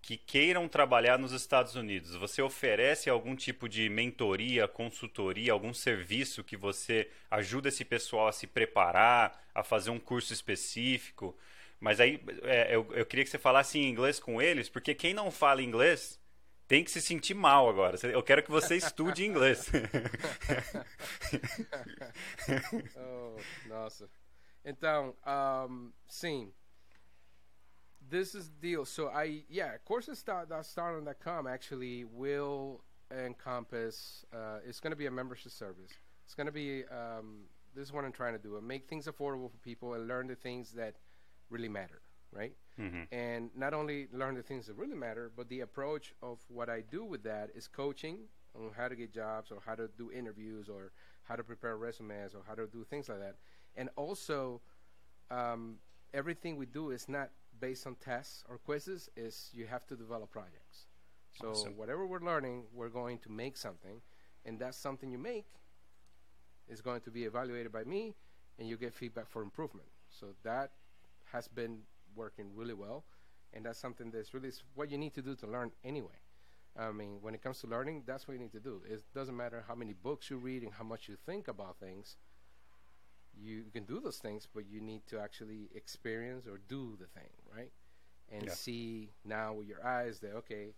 [0.03, 2.15] que queiram trabalhar nos Estados Unidos.
[2.17, 8.33] Você oferece algum tipo de mentoria, consultoria, algum serviço que você ajuda esse pessoal a
[8.33, 11.35] se preparar, a fazer um curso específico?
[11.81, 15.15] Mas aí é, eu, eu queria que você falasse em inglês com eles, porque quem
[15.15, 16.21] não fala inglês
[16.69, 17.97] tem que se sentir mal agora.
[18.03, 19.71] Eu quero que você estude inglês.
[22.97, 24.11] oh, nossa.
[24.65, 26.53] Então, um, sim.
[28.09, 28.85] This is the deal.
[28.85, 35.93] So I, yeah, courses.starland.com actually will encompass, uh, it's going to be a membership service.
[36.25, 37.45] It's going to be, um,
[37.75, 38.61] this is what I'm trying to do.
[38.61, 40.97] Make things affordable for people and learn the things that
[41.49, 42.03] really matter,
[42.33, 42.53] right?
[42.79, 43.15] Mm-hmm.
[43.15, 46.83] And not only learn the things that really matter, but the approach of what I
[46.83, 48.19] do with that is coaching
[48.55, 50.93] on how to get jobs or how to do interviews or
[51.25, 53.37] how to prepare resumes or how to do things like that
[53.77, 54.61] and also
[55.31, 55.77] um,
[56.15, 60.31] everything we do is not based on tests or quizzes is you have to develop
[60.31, 60.87] projects
[61.33, 61.77] so awesome.
[61.77, 64.01] whatever we're learning we're going to make something
[64.45, 65.47] and that's something you make
[66.69, 68.15] is going to be evaluated by me
[68.59, 70.73] and you get feedback for improvement so that
[71.25, 71.79] has been
[72.17, 73.05] working really well
[73.55, 76.19] and that's something that's really what you need to do to learn anyway
[76.79, 78.81] I mean, when it comes to learning, that's what you need to do.
[78.89, 82.17] It doesn't matter how many books you read and how much you think about things
[83.41, 87.31] you can do those things, but you need to actually experience or do the thing,
[87.55, 87.73] right?
[88.31, 88.53] And yeah.
[88.53, 90.75] see now with your eyes that okay,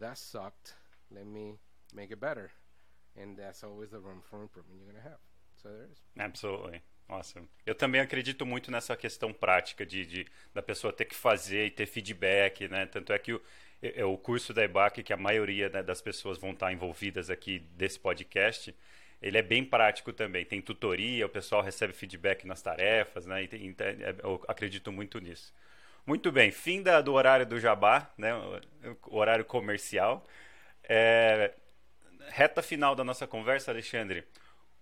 [0.00, 0.74] that sucked.
[1.14, 1.58] Let me
[1.94, 2.50] make it better,
[3.20, 5.20] and that's always the room for improvement you're gonna have.
[5.62, 5.98] So there is.
[6.18, 6.80] Absolutely.
[7.08, 7.46] Awesome.
[7.66, 11.70] Eu também acredito muito nessa questão prática de, de, da pessoa ter que fazer e
[11.70, 12.86] ter feedback, né?
[12.86, 13.42] Tanto é que o,
[13.82, 17.58] é, o curso da EBAC, que a maioria né, das pessoas vão estar envolvidas aqui
[17.58, 18.74] desse podcast,
[19.22, 20.44] ele é bem prático também.
[20.44, 23.46] Tem tutoria, o pessoal recebe feedback nas tarefas, né?
[23.46, 25.54] Tem, é, eu acredito muito nisso.
[26.04, 28.34] Muito bem, fim da, do horário do Jabá, né?
[29.06, 30.26] O horário comercial.
[30.82, 31.54] É,
[32.28, 34.24] reta final da nossa conversa, Alexandre.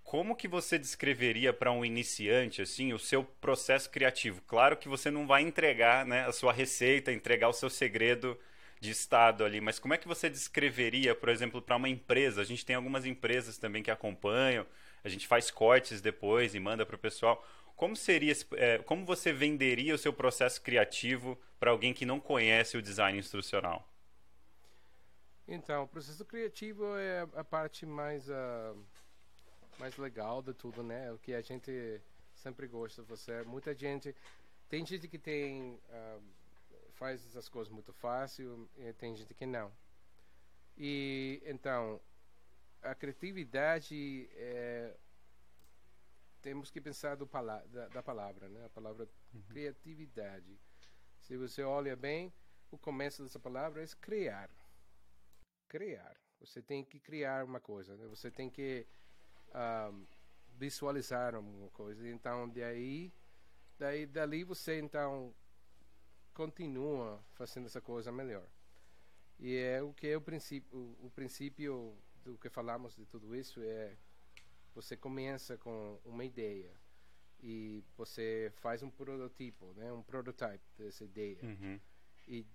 [0.02, 4.42] Como que você descreveria para um iniciante assim o seu processo criativo?
[4.46, 8.36] Claro que você não vai entregar né, a sua receita, entregar o seu segredo
[8.80, 12.40] de estado ali, mas como é que você descreveria, por exemplo, para uma empresa?
[12.40, 14.66] A gente tem algumas empresas também que acompanham,
[15.04, 17.46] a gente faz cortes depois e manda para o pessoal.
[17.76, 22.76] Como seria, é, como você venderia o seu processo criativo para alguém que não conhece
[22.76, 23.86] o design instrucional?
[25.46, 28.84] Então, o processo criativo é a parte mais uh,
[29.78, 31.10] mais legal de tudo, né?
[31.10, 32.00] O que a gente
[32.34, 33.02] sempre gosta.
[33.02, 34.14] Você, muita gente,
[34.68, 36.22] tem gente que tem uh,
[37.00, 39.72] faz essas coisas muito fácil tem gente que não.
[40.76, 41.98] E então
[42.82, 44.94] a criatividade é,
[46.42, 48.66] temos que pensar do pala da, da, palavra, né?
[48.66, 49.42] A palavra uhum.
[49.48, 50.60] criatividade.
[51.20, 52.32] Se você olha bem,
[52.70, 54.50] o começo dessa palavra é criar.
[55.68, 56.16] Criar.
[56.38, 58.06] Você tem que criar uma coisa, né?
[58.08, 58.86] Você tem que
[59.54, 60.06] um,
[60.58, 62.06] visualizar alguma coisa.
[62.08, 63.10] Então, daí,
[63.78, 65.34] daí, dali você então
[66.34, 68.46] continua fazendo essa coisa melhor.
[69.38, 73.62] E é o que é o princípio, o, princípio do que falamos de tudo isso
[73.62, 73.96] é
[74.74, 76.70] você começa com uma ideia
[77.42, 81.38] e você faz um prototipo, né, um prototype dessa ideia.
[81.42, 81.80] Uhum.
[82.28, 82.46] E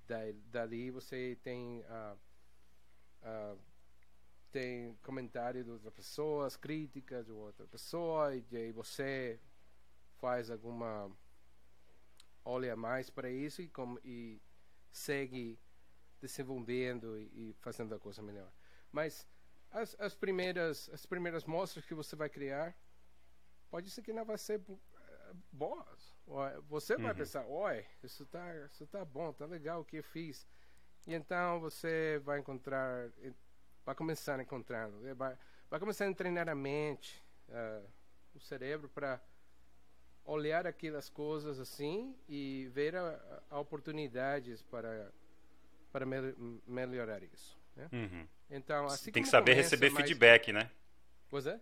[0.52, 2.18] dali você tem uh,
[3.24, 3.60] uh,
[4.52, 9.40] tem comentário de outras pessoas, críticas de outra pessoa e aí você
[10.18, 11.12] faz alguma
[12.46, 14.40] olha mais para isso e, como, e
[14.92, 15.60] segue
[16.22, 18.52] desenvolvendo e, e, fazendo a coisa melhor.
[18.92, 19.28] Mas
[19.72, 22.74] as, as, primeiras as primeiras mostras que você vai criar
[23.70, 26.16] pode ser que não vai ser eh, boas.
[26.70, 27.18] Você vai uhum.
[27.18, 30.48] pensar, oi, isso tá, isso tá bom, tá legal o que eu fiz.
[31.06, 33.12] E então você vai encontrar,
[33.86, 35.38] vai começar encontrando, vai,
[35.70, 37.88] vai começar a treinar a mente, uh,
[38.34, 39.22] o cérebro para
[40.26, 45.12] olhar aquelas coisas assim e ver a, a oportunidades para
[45.92, 46.18] para me,
[46.68, 47.58] melhorar isso.
[47.74, 47.88] Né?
[47.94, 48.28] Uhum.
[48.50, 50.70] Então, assim Tem que saber receber feedback, né?
[51.30, 51.60] Pois é.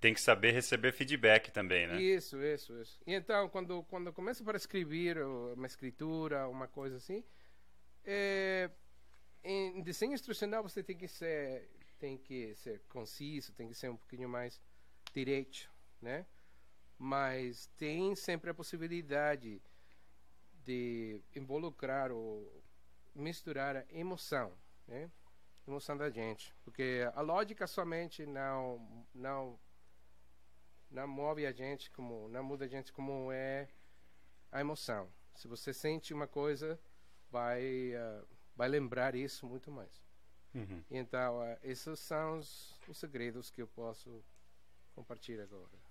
[0.00, 2.00] Tem que saber receber feedback também, né?
[2.00, 3.00] Isso, isso, isso.
[3.06, 7.24] E então, quando quando começa para escrever uma escritura, uma coisa assim,
[8.04, 8.70] é,
[9.44, 11.68] em desenho instrucional você tem que ser
[11.98, 14.58] tem que ser conciso, tem que ser um pouquinho mais
[15.12, 15.68] direito,
[16.00, 16.24] né?
[17.02, 19.62] Mas tem sempre a possibilidade
[20.62, 22.62] de involucrar ou
[23.14, 24.52] misturar a emoção,
[24.86, 25.10] né?
[25.66, 29.58] emoção da gente, porque a lógica somente não não
[30.90, 33.70] não move a gente como não muda a gente como é
[34.52, 35.10] a emoção.
[35.34, 36.78] Se você sente uma coisa,
[37.30, 40.04] vai uh, vai lembrar isso muito mais.
[40.54, 40.84] Uhum.
[40.90, 44.22] Então, uh, esses são os, os segredos que eu posso
[44.94, 45.89] compartilhar agora.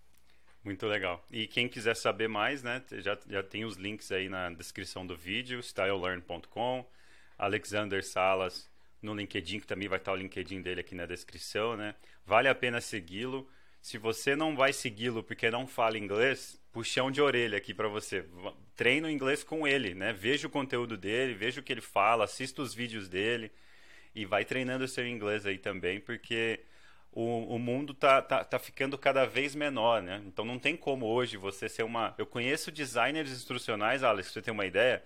[0.64, 1.26] Muito legal.
[1.32, 5.16] E quem quiser saber mais, né, já, já tem os links aí na descrição do
[5.16, 6.86] vídeo, stylelearn.com,
[7.38, 8.70] Alexander Salas
[9.02, 11.96] no LinkedIn, que também vai estar o LinkedIn dele aqui na descrição, né?
[12.26, 13.50] Vale a pena segui-lo.
[13.82, 18.26] Se você não vai segui-lo porque não fala inglês, puxão de orelha aqui para você.
[18.76, 20.12] Treina o inglês com ele, né?
[20.12, 23.50] Veja o conteúdo dele, veja o que ele fala, assista os vídeos dele
[24.14, 26.60] e vai treinando o seu inglês aí também, porque
[27.12, 30.22] o, o mundo tá, tá, tá ficando cada vez menor, né?
[30.26, 32.14] Então não tem como hoje você ser uma.
[32.18, 35.04] Eu conheço designers instrucionais, Alex, você ter uma ideia,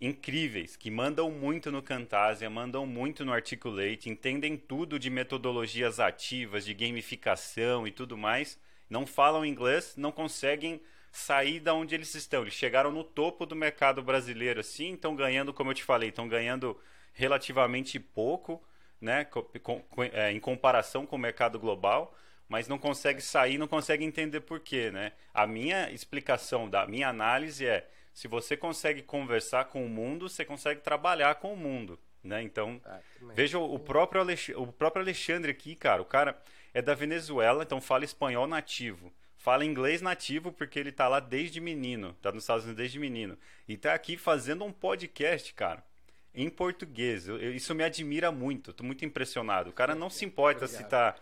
[0.00, 6.64] incríveis, que mandam muito no Camtasia, mandam muito no Articulate, entendem tudo de metodologias ativas,
[6.64, 8.58] de gamificação e tudo mais,
[8.90, 10.80] não falam inglês, não conseguem
[11.12, 12.42] sair da onde eles estão.
[12.42, 16.26] Eles chegaram no topo do mercado brasileiro, assim, estão ganhando, como eu te falei, estão
[16.26, 16.76] ganhando
[17.12, 18.62] relativamente pouco,
[19.02, 19.42] né, com,
[19.80, 22.14] com, é, em comparação com o mercado global,
[22.48, 25.12] mas não consegue sair, não consegue entender por quê, né?
[25.34, 30.44] A minha explicação da minha análise é se você consegue conversar com o mundo, você
[30.44, 31.98] consegue trabalhar com o mundo.
[32.22, 32.42] Né?
[32.42, 33.00] Então, ah,
[33.34, 36.00] veja o, próprio Alexandre, o próprio Alexandre aqui, cara.
[36.00, 36.40] O cara
[36.72, 39.12] é da Venezuela, então fala espanhol nativo.
[39.36, 42.12] Fala inglês nativo porque ele tá lá desde menino.
[42.22, 43.36] Tá nos Estados Unidos desde menino.
[43.66, 45.82] E tá aqui fazendo um podcast, cara.
[46.34, 47.28] Em português.
[47.28, 48.72] Eu, isso me admira muito.
[48.72, 49.70] Tô muito impressionado.
[49.70, 50.84] O cara não se importa Obrigado.
[50.84, 51.14] se tá.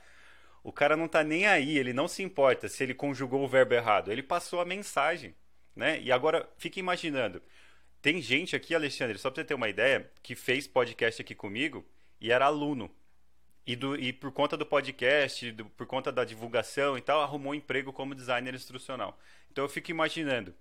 [0.62, 1.78] O cara não tá nem aí.
[1.78, 4.12] Ele não se importa se ele conjugou o verbo errado.
[4.12, 5.34] Ele passou a mensagem
[5.74, 6.00] né?
[6.00, 7.42] E agora, fica imaginando.
[8.02, 11.86] Tem gente aqui, Alexandre, só para você ter uma ideia, que fez podcast aqui comigo
[12.20, 12.90] e era aluno.
[13.66, 17.52] E, do, e por conta do podcast, do, por conta da divulgação e tal, arrumou
[17.52, 19.18] um emprego como designer instrucional.
[19.50, 20.54] Então eu fico imaginando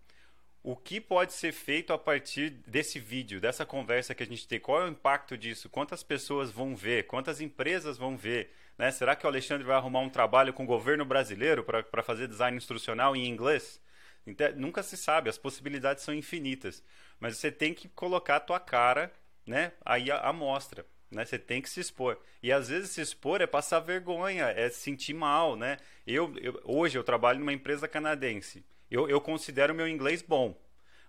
[0.62, 4.60] o que pode ser feito a partir desse vídeo, dessa conversa que a gente tem.
[4.60, 5.70] Qual é o impacto disso?
[5.70, 7.08] Quantas pessoas vão ver?
[7.08, 8.52] Quantas empresas vão ver?
[8.78, 8.92] Né?
[8.92, 12.58] Será que o Alexandre vai arrumar um trabalho com o governo brasileiro para fazer design
[12.58, 13.82] instrucional em inglês?
[14.28, 16.84] Então, nunca se sabe, as possibilidades são infinitas.
[17.20, 19.12] Mas você tem que colocar a tua cara,
[19.46, 19.72] né?
[19.86, 20.86] Aí a mostra.
[21.10, 21.26] Né?
[21.26, 22.18] Você tem que se expor.
[22.44, 25.78] E às vezes se expor é passar vergonha, é sentir mal, né?
[26.06, 28.64] Eu, eu hoje eu trabalho numa empresa canadense.
[28.90, 30.56] Eu, eu considero meu inglês bom.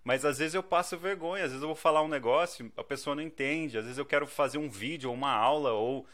[0.03, 3.14] Mas às vezes eu passo vergonha, às vezes eu vou falar um negócio, a pessoa
[3.14, 6.07] não entende, às vezes eu quero fazer um vídeo ou uma aula ou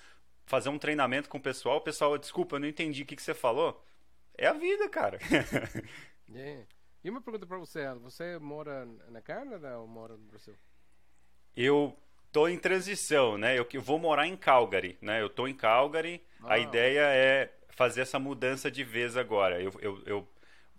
[0.44, 3.22] fazer um treinamento com o pessoal, o pessoal, desculpa, eu não entendi o que, que
[3.22, 3.84] você falou.
[4.36, 5.18] É a vida, cara.
[6.34, 6.64] É.
[7.04, 10.56] E uma pergunta para você, você mora na Canadá ou mora no Brasil?
[11.56, 11.96] Eu
[12.32, 13.56] tô em transição, né?
[13.56, 15.22] Eu, eu vou morar em Calgary, né?
[15.22, 16.20] Eu tô em Calgary.
[16.42, 16.54] Ah.
[16.54, 19.62] A ideia é fazer essa mudança de vez agora.
[19.62, 20.28] Eu, eu, eu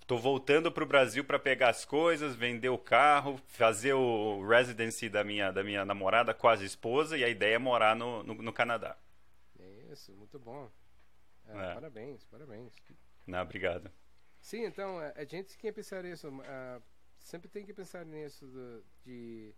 [0.07, 5.09] tô voltando para o Brasil para pegar as coisas, vender o carro, fazer o residency
[5.09, 8.53] da minha, da minha namorada, quase esposa, e a ideia é morar no, no, no
[8.53, 8.97] Canadá.
[9.91, 10.71] Isso, muito bom.
[11.45, 11.73] É, é.
[11.73, 12.73] Parabéns, parabéns.
[13.25, 13.91] Não, obrigado.
[14.39, 16.29] Sim, então, a gente tem que pensar nisso.
[16.29, 16.81] Uh,
[17.19, 19.55] sempre tem que pensar nisso de, de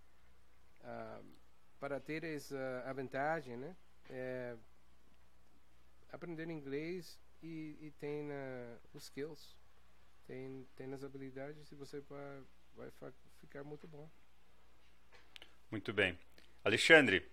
[0.81, 1.23] uh,
[1.79, 3.75] para ter essa a vantagem, né?
[4.09, 4.55] É,
[6.11, 9.58] aprender inglês e, e tem uh, os skills,
[10.29, 14.07] tem, tem as habilidades e você vai, vai ficar muito bom.
[15.71, 16.17] Muito bem.
[16.63, 17.27] Alexandre,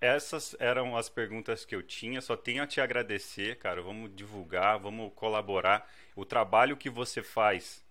[0.00, 2.20] essas eram as perguntas que eu tinha.
[2.20, 3.82] Só tenho a te agradecer, cara.
[3.82, 5.90] Vamos divulgar, vamos colaborar.
[6.14, 7.84] O trabalho que você faz,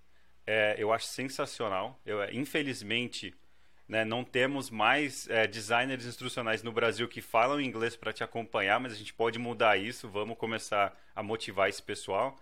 [0.47, 1.99] é, eu acho sensacional.
[2.05, 3.35] Eu, é, infelizmente,
[3.85, 8.79] né, não temos mais é, designers instrucionais no Brasil que falam inglês para te acompanhar,
[8.79, 10.07] mas a gente pode mudar isso.
[10.07, 12.39] Vamos começar a motivar esse pessoal.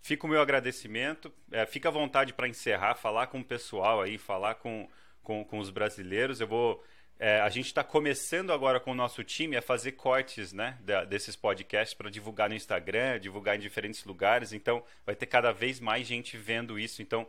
[0.00, 1.32] Fica o meu agradecimento.
[1.50, 4.88] É, fica à vontade para encerrar, falar com o pessoal aí, falar com,
[5.22, 6.40] com, com os brasileiros.
[6.40, 6.84] Eu vou
[7.20, 10.78] É, a gente está começando agora com o nosso time a fazer cortes né,
[11.08, 14.52] desses podcasts para divulgar no Instagram, divulgar em diferentes lugares.
[14.52, 17.02] Então, vai ter cada vez mais gente vendo isso.
[17.02, 17.26] Então,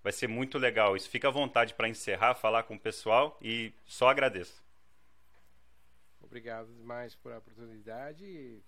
[0.00, 0.96] vai ser muito legal.
[0.96, 4.62] Isso fica à vontade para encerrar, falar com o pessoal e só agradeço.
[6.20, 8.62] Obrigado demais por a oportunidade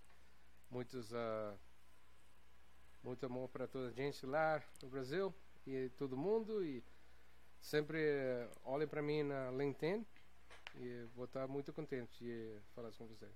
[0.74, 1.56] muitos, uh,
[3.04, 5.32] muito amor para toda a gente lá no Brasil
[5.66, 6.64] e todo mundo.
[6.64, 6.82] E
[7.60, 10.04] sempre uh, olhem para mim na LinkedIn
[10.76, 13.32] e vou estar muito contente de falar com vocês.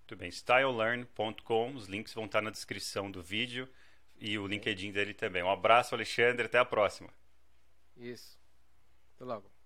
[0.00, 3.68] Muito bem, stylelearn.com, os links vão estar na descrição do vídeo
[4.18, 5.42] e o LinkedIn dele também.
[5.42, 7.10] Um abraço, Alexandre, até a próxima.
[7.96, 8.38] Isso.
[9.14, 9.57] Até logo.